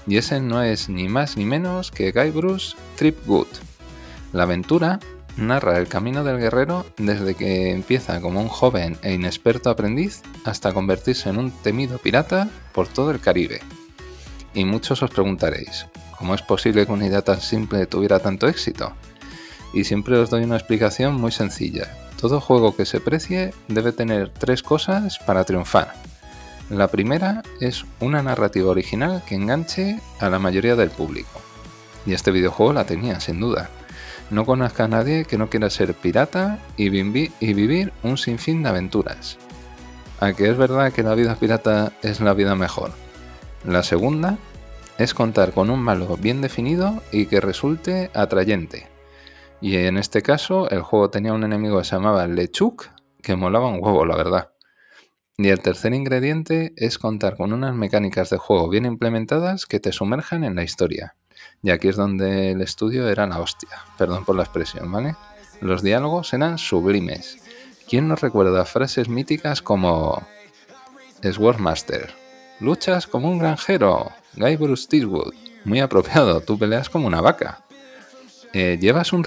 Y 0.06 0.18
ese 0.18 0.38
no 0.38 0.62
es 0.62 0.88
ni 0.88 1.08
más 1.08 1.36
ni 1.36 1.46
menos 1.46 1.90
que 1.90 2.12
Guy 2.12 2.30
Bruce 2.30 2.76
Tripgood. 2.94 3.48
La 4.32 4.44
aventura 4.44 5.00
narra 5.36 5.78
el 5.78 5.88
camino 5.88 6.22
del 6.22 6.38
guerrero 6.38 6.86
desde 6.96 7.34
que 7.34 7.72
empieza 7.72 8.20
como 8.20 8.40
un 8.40 8.48
joven 8.48 8.98
e 9.02 9.14
inexperto 9.14 9.68
aprendiz 9.68 10.22
hasta 10.44 10.72
convertirse 10.72 11.28
en 11.28 11.38
un 11.38 11.50
temido 11.50 11.98
pirata 11.98 12.48
por 12.72 12.86
todo 12.86 13.10
el 13.10 13.18
Caribe. 13.18 13.58
Y 14.54 14.64
muchos 14.64 15.02
os 15.02 15.10
preguntaréis, 15.10 15.86
¿cómo 16.16 16.36
es 16.36 16.42
posible 16.42 16.86
que 16.86 16.92
una 16.92 17.08
idea 17.08 17.22
tan 17.22 17.40
simple 17.40 17.86
tuviera 17.86 18.20
tanto 18.20 18.46
éxito? 18.46 18.94
Y 19.72 19.84
siempre 19.84 20.18
os 20.18 20.30
doy 20.30 20.44
una 20.44 20.56
explicación 20.56 21.14
muy 21.14 21.32
sencilla. 21.32 21.88
Todo 22.20 22.40
juego 22.40 22.76
que 22.76 22.84
se 22.84 23.00
precie 23.00 23.54
debe 23.68 23.92
tener 23.92 24.28
tres 24.28 24.62
cosas 24.62 25.18
para 25.18 25.44
triunfar. 25.44 25.94
La 26.68 26.88
primera 26.88 27.42
es 27.60 27.84
una 27.98 28.22
narrativa 28.22 28.70
original 28.70 29.22
que 29.26 29.34
enganche 29.34 29.98
a 30.20 30.28
la 30.28 30.38
mayoría 30.38 30.76
del 30.76 30.90
público. 30.90 31.40
Y 32.06 32.12
este 32.12 32.30
videojuego 32.30 32.72
la 32.72 32.84
tenía, 32.84 33.18
sin 33.20 33.40
duda. 33.40 33.70
No 34.30 34.46
conozca 34.46 34.84
a 34.84 34.88
nadie 34.88 35.24
que 35.24 35.36
no 35.36 35.50
quiera 35.50 35.70
ser 35.70 35.94
pirata 35.94 36.58
y, 36.76 36.88
vivir 36.90 37.92
un 38.04 38.16
sinfín 38.16 38.62
de 38.62 38.68
aventuras. 38.68 39.38
A 40.20 40.32
que 40.34 40.48
es 40.48 40.56
verdad 40.56 40.92
que 40.92 41.02
la 41.02 41.14
vida 41.14 41.34
pirata 41.34 41.92
es 42.02 42.20
la 42.20 42.34
vida 42.34 42.54
mejor. 42.54 42.92
La 43.64 43.82
segunda 43.82 44.38
es 44.98 45.14
contar 45.14 45.52
con 45.52 45.70
un 45.70 45.80
malo 45.80 46.16
bien 46.18 46.40
definido 46.40 47.02
y 47.10 47.26
que 47.26 47.40
resulte 47.40 48.10
atrayente. 48.14 48.89
Y 49.60 49.76
en 49.76 49.98
este 49.98 50.22
caso, 50.22 50.70
el 50.70 50.82
juego 50.82 51.10
tenía 51.10 51.34
un 51.34 51.44
enemigo 51.44 51.78
que 51.78 51.84
se 51.84 51.96
llamaba 51.96 52.26
Lechuk, 52.26 52.88
que 53.22 53.36
molaba 53.36 53.68
un 53.68 53.78
huevo, 53.82 54.06
la 54.06 54.16
verdad. 54.16 54.52
Y 55.36 55.48
el 55.48 55.60
tercer 55.60 55.94
ingrediente 55.94 56.72
es 56.76 56.98
contar 56.98 57.36
con 57.36 57.52
unas 57.52 57.74
mecánicas 57.74 58.30
de 58.30 58.38
juego 58.38 58.68
bien 58.68 58.84
implementadas 58.86 59.66
que 59.66 59.80
te 59.80 59.92
sumerjan 59.92 60.44
en 60.44 60.54
la 60.54 60.62
historia. 60.62 61.14
Y 61.62 61.70
aquí 61.70 61.88
es 61.88 61.96
donde 61.96 62.52
el 62.52 62.60
estudio 62.62 63.08
era 63.08 63.26
la 63.26 63.40
hostia, 63.40 63.70
perdón 63.98 64.24
por 64.24 64.36
la 64.36 64.42
expresión, 64.42 64.90
¿vale? 64.90 65.14
Los 65.60 65.82
diálogos 65.82 66.32
eran 66.32 66.58
sublimes. 66.58 67.38
¿Quién 67.88 68.08
nos 68.08 68.20
recuerda 68.20 68.64
frases 68.64 69.08
míticas 69.08 69.62
como 69.62 70.22
Swordmaster? 71.22 72.14
Luchas 72.60 73.06
como 73.06 73.30
un 73.30 73.38
granjero. 73.38 74.10
Guy 74.36 74.56
Bruce. 74.56 75.06
Muy 75.64 75.80
apropiado, 75.80 76.40
tú 76.40 76.58
peleas 76.58 76.88
como 76.88 77.06
una 77.06 77.20
vaca. 77.20 77.64
Eh, 78.52 78.78
¿llevas, 78.80 79.12
un 79.12 79.22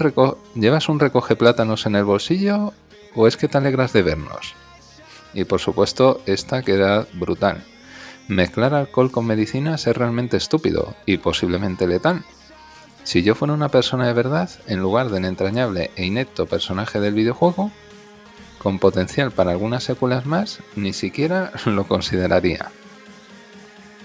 ¿Llevas 0.54 0.88
un 0.88 1.00
recoge 1.00 1.34
plátanos 1.34 1.86
en 1.86 1.96
el 1.96 2.04
bolsillo 2.04 2.74
o 3.14 3.26
es 3.26 3.36
que 3.36 3.48
te 3.48 3.56
alegras 3.56 3.92
de 3.92 4.02
vernos? 4.02 4.54
Y 5.32 5.44
por 5.44 5.60
supuesto, 5.60 6.20
esta 6.26 6.62
queda 6.62 7.06
brutal. 7.14 7.64
Mezclar 8.28 8.74
alcohol 8.74 9.10
con 9.10 9.26
medicinas 9.26 9.86
es 9.86 9.96
realmente 9.96 10.36
estúpido 10.36 10.94
y 11.06 11.18
posiblemente 11.18 11.86
letal. 11.86 12.24
Si 13.02 13.22
yo 13.22 13.34
fuera 13.34 13.54
una 13.54 13.68
persona 13.68 14.06
de 14.06 14.12
verdad, 14.12 14.50
en 14.66 14.80
lugar 14.80 15.10
del 15.10 15.24
entrañable 15.24 15.90
e 15.96 16.04
inepto 16.04 16.46
personaje 16.46 17.00
del 17.00 17.14
videojuego, 17.14 17.70
con 18.58 18.78
potencial 18.78 19.30
para 19.30 19.50
algunas 19.50 19.84
secuelas 19.84 20.24
más, 20.24 20.60
ni 20.76 20.92
siquiera 20.92 21.52
lo 21.66 21.86
consideraría. 21.86 22.70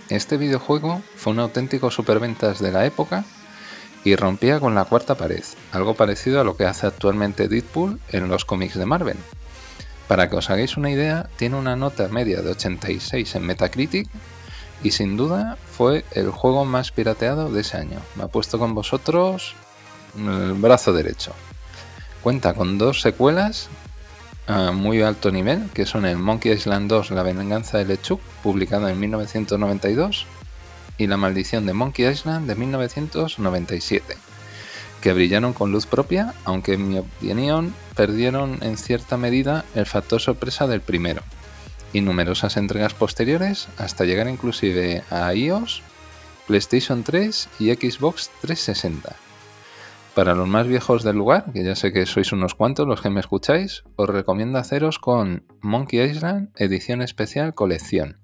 Este 0.10 0.38
videojuego 0.38 1.02
fue 1.16 1.34
un 1.34 1.40
auténtico 1.40 1.92
superventas 1.92 2.60
de 2.60 2.72
la 2.72 2.86
época 2.86 3.24
y 4.04 4.16
rompía 4.16 4.60
con 4.60 4.76
la 4.76 4.86
cuarta 4.86 5.16
pared, 5.16 5.44
algo 5.72 5.94
parecido 5.94 6.40
a 6.40 6.44
lo 6.44 6.56
que 6.56 6.66
hace 6.66 6.88
actualmente 6.88 7.48
Deadpool 7.48 8.00
en 8.10 8.28
los 8.28 8.46
cómics 8.46 8.76
de 8.76 8.86
Marvel. 8.86 9.18
Para 10.08 10.30
que 10.30 10.38
os 10.38 10.50
hagáis 10.50 10.78
una 10.78 10.90
idea, 10.90 11.30
tiene 11.38 11.58
una 11.58 11.76
nota 11.76 12.08
media 12.08 12.42
de 12.42 12.52
86 12.52 13.36
en 13.36 13.46
Metacritic 13.46 14.10
y 14.82 14.92
sin 14.92 15.18
duda 15.18 15.58
fue 15.72 16.06
el 16.12 16.32
juego 16.32 16.66
más 16.66 16.92
pirateado 16.92 17.52
de 17.52 17.62
ese 17.62 17.78
año. 17.78 18.00
Me 18.16 18.24
ha 18.24 18.28
puesto 18.28 18.58
con 18.58 18.74
vosotros 18.74 19.54
el 20.18 20.54
brazo 20.54 20.94
derecho. 20.94 21.34
Cuenta 22.24 22.54
con 22.54 22.78
dos 22.78 23.02
secuelas 23.02 23.70
a 24.48 24.72
muy 24.72 25.02
alto 25.04 25.32
nivel, 25.32 25.70
que 25.74 25.86
son 25.86 26.06
el 26.06 26.18
Monkey 26.18 26.52
Island 26.52 26.90
2 26.90 27.12
La 27.12 27.22
venganza 27.22 27.78
de 27.78 27.86
Lechuk, 27.86 28.20
publicado 28.42 28.90
en 28.90 29.00
1992, 29.00 30.26
y 31.00 31.08
La 31.08 31.18
maldición 31.18 31.66
de 31.66 31.74
Monkey 31.74 32.06
Island 32.06 32.48
de 32.48 32.54
1997, 32.54 34.16
que 35.02 35.14
brillaron 35.14 35.54
con 35.54 35.72
luz 35.72 35.88
propia, 35.88 36.36
aunque 36.44 36.74
en 36.74 36.88
mi 36.88 37.00
opinión 37.00 37.74
perdieron 37.96 38.60
en 38.62 38.78
cierta 38.78 39.18
medida 39.18 39.66
el 39.74 39.88
factor 39.88 40.22
sorpresa 40.22 40.68
del 40.68 40.82
primero, 40.82 41.24
y 41.94 42.02
numerosas 42.02 42.58
entregas 42.58 42.94
posteriores 42.94 43.70
hasta 43.78 44.06
llegar 44.06 44.28
inclusive 44.30 45.04
a 45.10 45.34
iOS, 45.34 45.82
PlayStation 46.46 47.04
3 47.04 47.50
y 47.60 47.74
Xbox 47.74 48.30
360 48.42 49.16
para 50.20 50.36
los 50.36 50.50
más 50.50 50.68
viejos 50.68 51.04
del 51.04 51.16
lugar, 51.16 51.46
que 51.54 51.64
ya 51.64 51.76
sé 51.76 51.94
que 51.94 52.06
sois 52.06 52.34
unos 52.34 52.54
cuantos 52.54 52.86
los 52.86 53.00
que 53.00 53.10
me 53.10 53.22
escucháis, 53.22 53.84
os 53.96 54.10
recomiendo 54.10 54.58
haceros 54.58 55.00
con 55.00 55.46
Monkey 55.62 56.02
Island 56.02 56.50
Edición 56.58 57.02
Especial 57.02 57.54
Colección, 57.54 58.18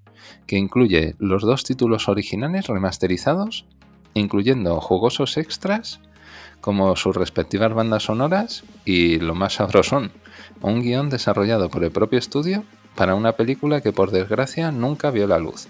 que 0.47 0.57
incluye 0.57 1.15
los 1.19 1.41
dos 1.43 1.63
títulos 1.63 2.07
originales 2.09 2.67
remasterizados, 2.67 3.65
incluyendo 4.13 4.79
jugosos 4.81 5.37
extras 5.37 5.99
como 6.61 6.95
sus 6.95 7.15
respectivas 7.15 7.73
bandas 7.73 8.03
sonoras 8.03 8.63
y 8.85 9.19
lo 9.19 9.35
más 9.35 9.53
sabrosón, 9.53 10.11
un 10.61 10.81
guion 10.81 11.09
desarrollado 11.09 11.69
por 11.69 11.83
el 11.83 11.91
propio 11.91 12.17
estudio 12.17 12.63
para 12.95 13.15
una 13.15 13.33
película 13.33 13.81
que 13.81 13.91
por 13.91 14.11
desgracia 14.11 14.71
nunca 14.71 15.11
vio 15.11 15.27
la 15.27 15.37
luz. 15.37 15.67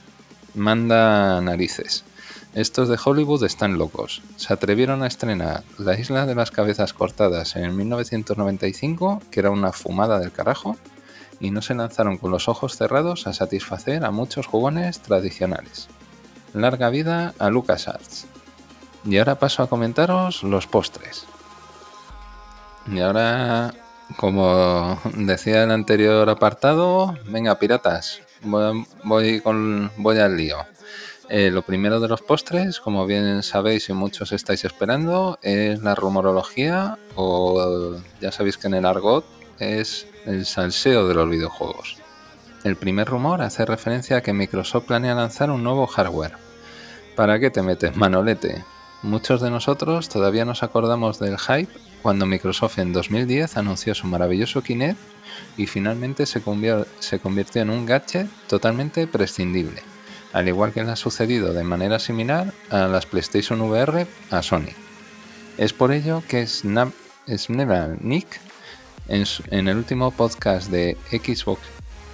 Manda 0.53 1.41
narices. 1.41 2.05
Estos 2.53 2.87
de 2.87 2.97
Hollywood 3.03 3.43
están 3.43 3.77
locos. 3.77 4.21
Se 4.37 4.53
atrevieron 4.53 5.03
a 5.03 5.07
estrenar 5.07 5.63
La 5.77 5.99
Isla 5.99 6.25
de 6.25 6.35
las 6.35 6.51
Cabezas 6.51 6.93
Cortadas 6.93 7.57
en 7.57 7.75
1995, 7.75 9.21
que 9.29 9.41
era 9.41 9.51
una 9.51 9.73
fumada 9.73 10.19
del 10.19 10.31
carajo, 10.31 10.77
y 11.39 11.51
no 11.51 11.61
se 11.61 11.75
lanzaron 11.75 12.17
con 12.17 12.31
los 12.31 12.47
ojos 12.47 12.77
cerrados 12.77 13.27
a 13.27 13.33
satisfacer 13.33 14.05
a 14.05 14.11
muchos 14.11 14.47
jugones 14.47 14.99
tradicionales. 14.99 15.87
Larga 16.53 16.89
vida 16.89 17.33
a 17.39 17.49
LucasArts. 17.49 18.27
Y 19.05 19.17
ahora 19.17 19.35
paso 19.35 19.61
a 19.61 19.67
comentaros 19.67 20.43
los 20.43 20.67
postres. 20.67 21.25
Y 22.91 22.99
ahora, 22.99 23.73
como 24.17 24.99
decía 25.15 25.63
el 25.63 25.71
anterior 25.71 26.29
apartado, 26.29 27.15
venga 27.27 27.59
piratas, 27.59 28.21
voy, 28.41 29.41
con, 29.41 29.91
voy 29.97 30.19
al 30.19 30.37
lío. 30.37 30.57
Eh, 31.29 31.49
lo 31.49 31.63
primero 31.63 31.99
de 31.99 32.07
los 32.07 32.21
postres, 32.21 32.79
como 32.79 33.07
bien 33.07 33.41
sabéis 33.41 33.89
y 33.89 33.93
muchos 33.93 34.31
estáis 34.31 34.63
esperando, 34.63 35.39
es 35.41 35.81
la 35.81 35.95
rumorología 35.95 36.99
o 37.15 37.95
ya 38.21 38.31
sabéis 38.31 38.57
que 38.57 38.67
en 38.67 38.75
el 38.75 38.85
argot 38.85 39.25
es 39.57 40.05
el 40.25 40.45
salseo 40.45 41.07
de 41.07 41.13
los 41.13 41.29
videojuegos. 41.29 41.97
El 42.63 42.75
primer 42.75 43.07
rumor 43.07 43.41
hace 43.41 43.65
referencia 43.65 44.17
a 44.17 44.21
que 44.21 44.33
Microsoft 44.33 44.85
planea 44.85 45.15
lanzar 45.15 45.51
un 45.51 45.63
nuevo 45.63 45.87
hardware. 45.87 46.33
¿Para 47.15 47.39
qué 47.39 47.49
te 47.49 47.61
metes, 47.61 47.95
manolete? 47.95 48.63
Muchos 49.03 49.41
de 49.41 49.51
nosotros 49.51 50.09
todavía 50.09 50.45
nos 50.45 50.63
acordamos 50.63 51.19
del 51.19 51.37
hype 51.37 51.71
cuando 52.01 52.25
Microsoft 52.25 52.79
en 52.79 52.93
2010 52.93 53.57
anunció 53.57 53.93
su 53.93 54.07
maravilloso 54.07 54.61
Kinect 54.61 54.99
y 55.57 55.67
finalmente 55.67 56.25
se 56.25 56.41
convirtió 56.41 57.61
en 57.61 57.69
un 57.69 57.85
gadget 57.85 58.27
totalmente 58.47 59.05
prescindible 59.07 59.81
al 60.35 60.49
igual 60.49 60.73
que 60.73 60.83
le 60.83 60.91
ha 60.91 60.97
sucedido 60.97 61.53
de 61.53 61.63
manera 61.63 61.97
similar 61.97 62.51
a 62.69 62.87
las 62.87 63.05
PlayStation 63.05 63.61
VR 63.61 64.05
a 64.31 64.41
Sony. 64.41 64.73
Es 65.57 65.71
por 65.71 65.93
ello 65.93 66.21
que 66.27 66.45
Snap, 66.45 66.89
Nick, 68.01 68.41
en, 69.07 69.67
el 69.67 69.77
último 69.77 70.11
podcast 70.11 70.69
de 70.69 70.97
Xbox 71.09 71.61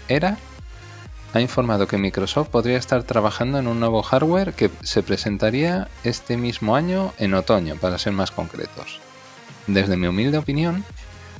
Era, 0.07 0.37
ha 1.33 1.39
informado 1.39 1.87
que 1.87 1.97
Microsoft 1.97 2.49
podría 2.49 2.77
estar 2.77 3.03
trabajando 3.03 3.57
en 3.57 3.67
un 3.67 3.79
nuevo 3.79 4.01
hardware 4.03 4.53
que 4.53 4.69
se 4.83 5.01
presentaría 5.01 5.87
este 6.03 6.35
mismo 6.35 6.75
año 6.75 7.13
en 7.17 7.33
otoño, 7.33 7.75
para 7.77 7.97
ser 7.97 8.13
más 8.13 8.31
concretos. 8.31 8.99
Desde 9.67 9.95
mi 9.95 10.07
humilde 10.07 10.37
opinión, 10.37 10.83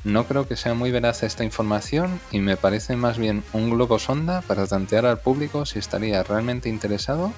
no 0.03 0.25
creo 0.25 0.47
que 0.47 0.55
sea 0.55 0.73
muy 0.73 0.91
veraz 0.91 1.23
esta 1.23 1.43
información 1.43 2.19
y 2.31 2.39
me 2.39 2.57
parece 2.57 2.95
más 2.95 3.17
bien 3.17 3.43
un 3.53 3.69
globo 3.69 3.99
sonda 3.99 4.41
para 4.41 4.65
tantear 4.65 5.05
al 5.05 5.19
público 5.19 5.65
si 5.65 5.77
estaría 5.77 6.23
realmente 6.23 6.69
interesado 6.69 7.33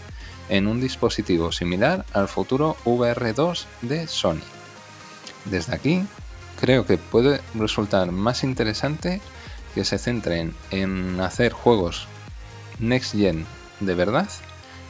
en 0.49 0.67
un 0.67 0.79
dispositivo 0.79 1.51
similar 1.51 2.05
al 2.13 2.27
futuro 2.27 2.77
VR2 2.85 3.65
de 3.81 4.07
Sony. 4.07 4.43
Desde 5.45 5.75
aquí, 5.75 6.05
creo 6.59 6.85
que 6.85 6.97
puede 6.97 7.41
resultar 7.55 8.11
más 8.11 8.43
interesante 8.43 9.21
que 9.75 9.85
se 9.85 9.97
centren 9.97 10.53
en 10.71 11.19
hacer 11.19 11.51
juegos 11.51 12.07
next 12.79 13.15
gen 13.15 13.45
de 13.79 13.95
verdad 13.95 14.29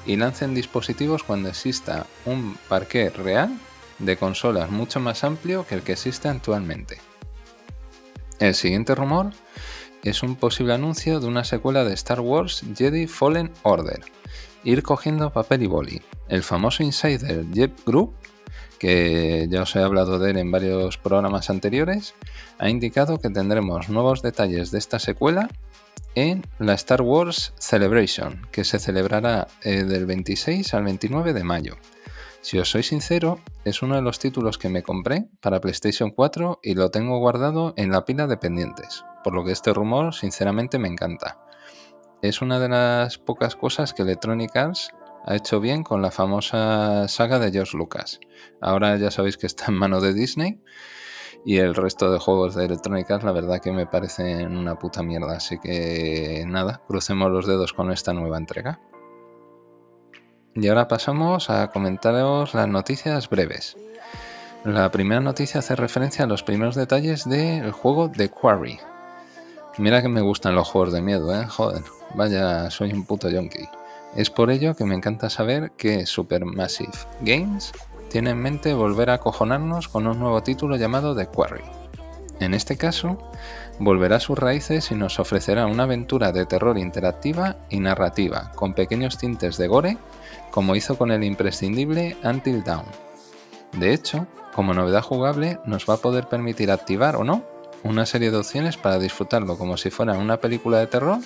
y 0.05 0.17
lancen 0.17 0.53
dispositivos 0.53 1.23
cuando 1.23 1.49
exista 1.49 2.05
un 2.25 2.57
parque 2.67 3.09
real 3.09 3.57
de 3.99 4.17
consolas 4.17 4.69
mucho 4.69 4.99
más 4.99 5.23
amplio 5.23 5.65
que 5.65 5.75
el 5.75 5.81
que 5.81 5.93
existe 5.93 6.27
actualmente. 6.27 6.99
El 8.39 8.55
siguiente 8.55 8.95
rumor 8.95 9.31
es 10.03 10.21
un 10.21 10.35
posible 10.35 10.73
anuncio 10.73 11.19
de 11.19 11.27
una 11.27 11.45
secuela 11.45 11.85
de 11.85 11.93
Star 11.93 12.19
Wars 12.19 12.63
Jedi 12.75 13.07
Fallen 13.07 13.51
Order. 13.61 14.01
Ir 14.65 14.83
cogiendo 14.83 15.31
papel 15.31 15.63
y 15.63 15.67
boli. 15.67 16.01
El 16.27 16.43
famoso 16.43 16.83
insider 16.83 17.45
Jeff 17.53 17.71
Group, 17.85 18.13
que 18.83 19.47
ya 19.49 19.61
os 19.61 19.73
he 19.77 19.79
hablado 19.79 20.19
de 20.19 20.31
él 20.31 20.37
en 20.37 20.51
varios 20.51 20.97
programas 20.97 21.49
anteriores, 21.49 22.15
ha 22.59 22.67
indicado 22.67 23.17
que 23.17 23.29
tendremos 23.29 23.87
nuevos 23.87 24.21
detalles 24.21 24.71
de 24.71 24.79
esta 24.79 24.99
secuela 24.99 25.47
en 26.15 26.45
la 26.59 26.73
Star 26.73 27.01
Wars 27.01 27.53
Celebration, 27.57 28.45
que 28.51 28.65
se 28.65 28.79
celebrará 28.79 29.47
eh, 29.61 29.85
del 29.85 30.05
26 30.05 30.73
al 30.73 30.83
29 30.83 31.31
de 31.31 31.45
mayo. 31.45 31.77
Si 32.41 32.59
os 32.59 32.71
soy 32.71 32.83
sincero, 32.83 33.39
es 33.63 33.83
uno 33.83 33.95
de 33.95 34.01
los 34.01 34.19
títulos 34.19 34.57
que 34.57 34.67
me 34.67 34.83
compré 34.83 35.29
para 35.39 35.61
PlayStation 35.61 36.11
4 36.11 36.59
y 36.61 36.73
lo 36.73 36.91
tengo 36.91 37.19
guardado 37.19 37.73
en 37.77 37.89
la 37.89 38.03
pila 38.03 38.27
de 38.27 38.35
pendientes, 38.35 39.05
por 39.23 39.33
lo 39.33 39.45
que 39.45 39.53
este 39.53 39.73
rumor 39.73 40.13
sinceramente 40.13 40.77
me 40.77 40.89
encanta. 40.89 41.37
Es 42.21 42.41
una 42.41 42.59
de 42.59 42.67
las 42.67 43.17
pocas 43.17 43.55
cosas 43.55 43.93
que 43.93 44.01
Electronic 44.01 44.53
Arts 44.57 44.91
ha 45.25 45.35
hecho 45.35 45.59
bien 45.59 45.83
con 45.83 46.01
la 46.01 46.11
famosa 46.11 47.07
saga 47.07 47.39
de 47.39 47.51
George 47.51 47.77
Lucas. 47.77 48.19
Ahora 48.61 48.97
ya 48.97 49.11
sabéis 49.11 49.37
que 49.37 49.47
está 49.47 49.65
en 49.67 49.75
manos 49.75 50.03
de 50.03 50.13
Disney 50.13 50.61
y 51.45 51.57
el 51.57 51.75
resto 51.75 52.11
de 52.11 52.19
juegos 52.19 52.55
de 52.55 52.65
Electronic 52.65 53.09
Arts 53.09 53.25
la 53.25 53.31
verdad 53.31 53.61
que 53.61 53.71
me 53.71 53.85
parecen 53.85 54.55
una 54.55 54.77
puta 54.77 55.03
mierda, 55.03 55.37
así 55.37 55.59
que 55.59 56.43
nada, 56.47 56.81
crucemos 56.87 57.31
los 57.31 57.47
dedos 57.47 57.73
con 57.73 57.91
esta 57.91 58.13
nueva 58.13 58.37
entrega. 58.37 58.79
Y 60.55 60.67
ahora 60.67 60.87
pasamos 60.87 61.49
a 61.49 61.71
comentaros 61.71 62.53
las 62.53 62.67
noticias 62.67 63.29
breves. 63.29 63.75
La 64.63 64.91
primera 64.91 65.19
noticia 65.19 65.59
hace 65.59 65.75
referencia 65.75 66.25
a 66.25 66.27
los 66.27 66.43
primeros 66.43 66.75
detalles 66.75 67.27
del 67.27 67.71
juego 67.71 68.09
The 68.09 68.29
Quarry. 68.29 68.79
Mira 69.79 70.01
que 70.01 70.09
me 70.09 70.21
gustan 70.21 70.55
los 70.55 70.69
juegos 70.69 70.93
de 70.93 71.01
miedo, 71.01 71.33
¿eh? 71.33 71.45
Joder, 71.47 71.81
vaya, 72.13 72.69
soy 72.69 72.93
un 72.93 73.05
puto 73.05 73.29
yonki. 73.29 73.67
Es 74.15 74.29
por 74.29 74.51
ello 74.51 74.75
que 74.75 74.85
me 74.85 74.95
encanta 74.95 75.29
saber 75.29 75.71
que 75.71 76.05
Supermassive 76.05 76.91
Games 77.21 77.71
tiene 78.09 78.29
en 78.29 78.41
mente 78.41 78.73
volver 78.75 79.09
a 79.09 79.15
acojonarnos 79.15 79.87
con 79.87 80.05
un 80.05 80.19
nuevo 80.19 80.43
título 80.43 80.75
llamado 80.75 81.15
The 81.15 81.25
Quarry. 81.27 81.63
En 82.39 82.53
este 82.53 82.77
caso, 82.77 83.17
volverá 83.79 84.17
a 84.17 84.19
sus 84.19 84.37
raíces 84.37 84.91
y 84.91 84.95
nos 84.95 85.19
ofrecerá 85.19 85.65
una 85.65 85.83
aventura 85.83 86.31
de 86.31 86.45
terror 86.45 86.77
interactiva 86.77 87.57
y 87.69 87.79
narrativa, 87.79 88.51
con 88.55 88.73
pequeños 88.73 89.17
tintes 89.17 89.57
de 89.57 89.67
gore, 89.67 89.97
como 90.51 90.75
hizo 90.75 90.97
con 90.97 91.11
el 91.11 91.23
imprescindible 91.23 92.15
Until 92.23 92.63
Dawn. 92.63 92.85
De 93.73 93.93
hecho, 93.93 94.27
como 94.53 94.75
novedad 94.75 95.01
jugable, 95.01 95.59
nos 95.65 95.89
va 95.89 95.95
a 95.95 95.97
poder 95.97 96.27
permitir 96.27 96.69
activar 96.69 97.15
o 97.15 97.23
no 97.23 97.52
una 97.83 98.05
serie 98.05 98.31
de 98.31 98.37
opciones 98.37 98.77
para 98.77 98.99
disfrutarlo 98.99 99.57
como 99.57 99.77
si 99.77 99.89
fuera 99.89 100.13
una 100.13 100.37
película 100.37 100.79
de 100.79 100.87
terror 100.87 101.19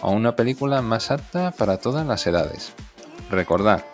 o 0.00 0.10
una 0.10 0.36
película 0.36 0.82
más 0.82 1.10
apta 1.10 1.50
para 1.52 1.78
todas 1.78 2.06
las 2.06 2.26
edades. 2.26 2.72
Recordad, 3.30 3.84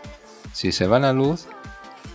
si 0.53 0.73
se 0.73 0.87
va 0.87 1.01
la 1.01 1.13
luz, 1.13 1.47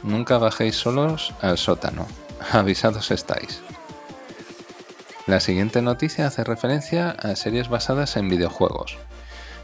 nunca 0.04 0.38
bajéis 0.38 0.76
solos 0.76 1.34
al 1.42 1.58
sótano. 1.58 2.08
Avisados 2.52 3.12
estáis. 3.12 3.62
La 5.28 5.40
siguiente 5.40 5.82
noticia 5.82 6.28
hace 6.28 6.44
referencia 6.44 7.12
a 7.12 7.36
series 7.36 7.70
basadas 7.70 8.18
en 8.18 8.30
videojuegos. 8.30 8.98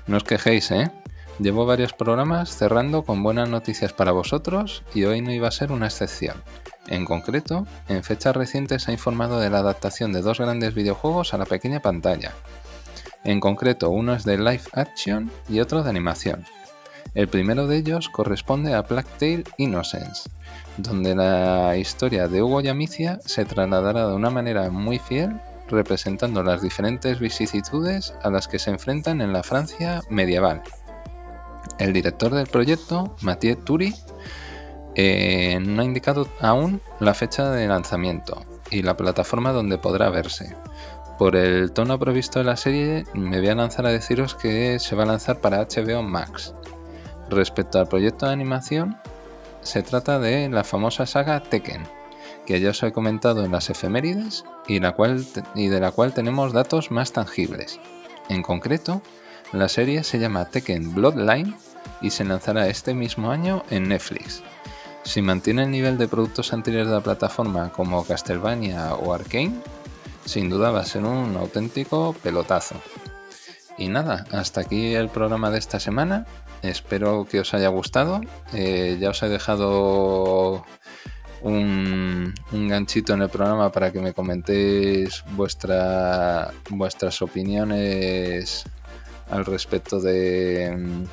No 0.05 0.17
os 0.17 0.23
quejéis, 0.23 0.69
¿eh? 0.71 0.91
Llevo 1.39 1.65
varios 1.65 1.93
programas 1.93 2.55
cerrando 2.55 3.03
con 3.03 3.23
buenas 3.23 3.49
noticias 3.49 3.91
para 3.91 4.11
vosotros 4.11 4.83
y 4.93 5.05
hoy 5.05 5.21
no 5.21 5.31
iba 5.31 5.47
a 5.47 5.51
ser 5.51 5.71
una 5.71 5.87
excepción. 5.87 6.35
En 6.87 7.05
concreto, 7.05 7.65
en 7.87 8.03
fechas 8.03 8.35
recientes 8.35 8.83
se 8.83 8.91
ha 8.91 8.93
informado 8.93 9.39
de 9.39 9.49
la 9.49 9.59
adaptación 9.59 10.13
de 10.13 10.21
dos 10.21 10.39
grandes 10.39 10.75
videojuegos 10.75 11.33
a 11.33 11.37
la 11.37 11.45
pequeña 11.45 11.79
pantalla. 11.79 12.33
En 13.23 13.39
concreto, 13.39 13.89
uno 13.89 14.13
es 14.13 14.23
de 14.23 14.37
live 14.37 14.61
action 14.73 15.31
y 15.49 15.59
otro 15.59 15.81
de 15.81 15.89
animación. 15.89 16.45
El 17.15 17.27
primero 17.27 17.65
de 17.65 17.77
ellos 17.77 18.09
corresponde 18.09 18.73
a 18.73 18.83
Black 18.83 19.07
Innocence, 19.57 20.29
donde 20.77 21.15
la 21.15 21.77
historia 21.77 22.27
de 22.27 22.43
Hugo 22.43 22.61
y 22.61 22.67
Amicia 22.67 23.19
se 23.25 23.45
trasladará 23.45 24.07
de 24.07 24.13
una 24.13 24.29
manera 24.29 24.69
muy 24.69 24.99
fiel, 24.99 25.39
representando 25.67 26.43
las 26.43 26.61
diferentes 26.61 27.19
vicisitudes 27.19 28.13
a 28.21 28.29
las 28.29 28.47
que 28.47 28.59
se 28.59 28.69
enfrentan 28.69 29.21
en 29.21 29.33
la 29.33 29.43
Francia 29.43 30.01
medieval. 30.09 30.61
El 31.79 31.93
director 31.93 32.33
del 32.33 32.47
proyecto, 32.47 33.15
Mathieu 33.21 33.55
Turi, 33.55 33.95
eh, 34.95 35.59
no 35.61 35.81
ha 35.81 35.85
indicado 35.85 36.27
aún 36.39 36.81
la 36.99 37.13
fecha 37.13 37.51
de 37.51 37.67
lanzamiento 37.67 38.45
y 38.71 38.81
la 38.81 38.97
plataforma 38.97 39.51
donde 39.51 39.77
podrá 39.77 40.09
verse. 40.09 40.55
Por 41.17 41.35
el 41.35 41.71
tono 41.71 41.97
previsto 41.99 42.39
de 42.39 42.45
la 42.45 42.57
serie, 42.57 43.05
me 43.13 43.39
voy 43.39 43.49
a 43.49 43.55
lanzar 43.55 43.85
a 43.85 43.91
deciros 43.91 44.35
que 44.35 44.79
se 44.79 44.95
va 44.95 45.03
a 45.03 45.07
lanzar 45.07 45.39
para 45.39 45.65
HBO 45.65 46.03
Max. 46.03 46.53
Respecto 47.29 47.79
al 47.79 47.87
proyecto 47.87 48.25
de 48.25 48.33
animación, 48.33 48.97
se 49.61 49.81
trata 49.81 50.19
de 50.19 50.49
la 50.49 50.63
famosa 50.63 51.05
saga 51.05 51.41
Tekken, 51.41 51.83
que 52.45 52.59
ya 52.59 52.69
os 52.69 52.83
he 52.83 52.91
comentado 52.91 53.43
en 53.43 53.51
las 53.51 53.69
efemérides 53.69 54.43
y, 54.67 54.75
y 55.55 55.67
de 55.67 55.79
la 55.79 55.91
cual 55.91 56.13
tenemos 56.13 56.53
datos 56.53 56.91
más 56.91 57.13
tangibles. 57.13 57.79
En 58.29 58.41
concreto, 58.41 59.01
la 59.53 59.69
serie 59.69 60.03
se 60.03 60.19
llama 60.19 60.45
Tekken 60.45 60.93
Bloodline 60.93 61.55
y 62.01 62.09
se 62.09 62.25
lanzará 62.25 62.67
este 62.67 62.93
mismo 62.93 63.31
año 63.31 63.63
en 63.69 63.87
Netflix. 63.87 64.43
Si 65.05 65.21
mantiene 65.21 65.63
el 65.63 65.71
nivel 65.71 65.97
de 65.99 66.07
productos 66.07 66.51
anteriores 66.51 66.89
de 66.89 66.95
la 66.95 67.01
plataforma 67.01 67.71
como 67.71 68.03
Castlevania 68.03 68.95
o 68.95 69.13
Arkane, 69.13 69.53
sin 70.25 70.49
duda 70.49 70.71
va 70.71 70.81
a 70.81 70.85
ser 70.85 71.03
un 71.03 71.37
auténtico 71.37 72.13
pelotazo. 72.23 72.75
Y 73.77 73.87
nada, 73.87 74.25
hasta 74.31 74.61
aquí 74.61 74.95
el 74.95 75.09
programa 75.09 75.51
de 75.51 75.59
esta 75.59 75.79
semana. 75.79 76.25
Espero 76.63 77.27
que 77.29 77.39
os 77.39 77.53
haya 77.53 77.67
gustado. 77.69 78.21
Eh, 78.53 78.97
ya 78.99 79.11
os 79.11 79.21
he 79.21 79.29
dejado 79.29 80.65
un, 81.43 82.33
ganchito 82.51 83.13
en 83.13 83.21
el 83.21 83.29
programa 83.29 83.71
para 83.71 83.91
que 83.91 83.99
me 83.99 84.13
comentéis 84.13 85.23
vuestra, 85.31 86.51
vuestras 86.69 87.21
opiniones 87.21 88.63
al 89.29 89.45
respecto 89.45 89.99
de, 89.99 91.05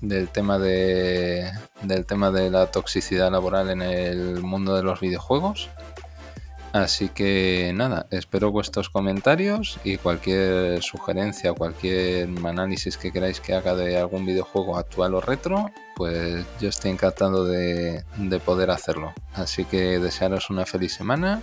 del 0.00 0.28
tema 0.28 0.58
de 0.58 1.50
del 1.82 2.06
tema 2.06 2.30
de 2.30 2.50
la 2.50 2.70
toxicidad 2.70 3.30
laboral 3.30 3.70
en 3.70 3.82
el 3.82 4.42
mundo 4.42 4.76
de 4.76 4.82
los 4.82 5.00
videojuegos. 5.00 5.68
Así 6.72 7.08
que 7.08 7.72
nada, 7.74 8.06
espero 8.10 8.50
vuestros 8.50 8.90
comentarios 8.90 9.78
y 9.82 9.96
cualquier 9.96 10.82
sugerencia, 10.82 11.54
cualquier 11.54 12.28
análisis 12.44 12.98
que 12.98 13.12
queráis 13.12 13.40
que 13.40 13.54
haga 13.54 13.74
de 13.74 13.96
algún 13.96 14.26
videojuego 14.26 14.76
actual 14.76 15.14
o 15.14 15.22
retro, 15.22 15.70
pues 15.96 16.44
yo 16.60 16.68
estoy 16.68 16.90
encantado 16.90 17.46
de, 17.46 18.04
de 18.18 18.40
poder 18.40 18.70
hacerlo. 18.70 19.14
Así 19.32 19.64
que 19.64 19.98
desearos 19.98 20.50
una 20.50 20.66
feliz 20.66 20.92
semana 20.92 21.40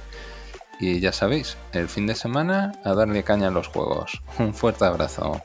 y 0.79 0.99
ya 0.99 1.11
sabéis, 1.11 1.57
el 1.71 1.89
fin 1.89 2.05
de 2.05 2.13
semana 2.13 2.73
a 2.83 2.93
darle 2.93 3.23
caña 3.23 3.47
a 3.47 3.51
los 3.51 3.67
juegos. 3.67 4.21
Un 4.37 4.53
fuerte 4.53 4.85
abrazo. 4.85 5.41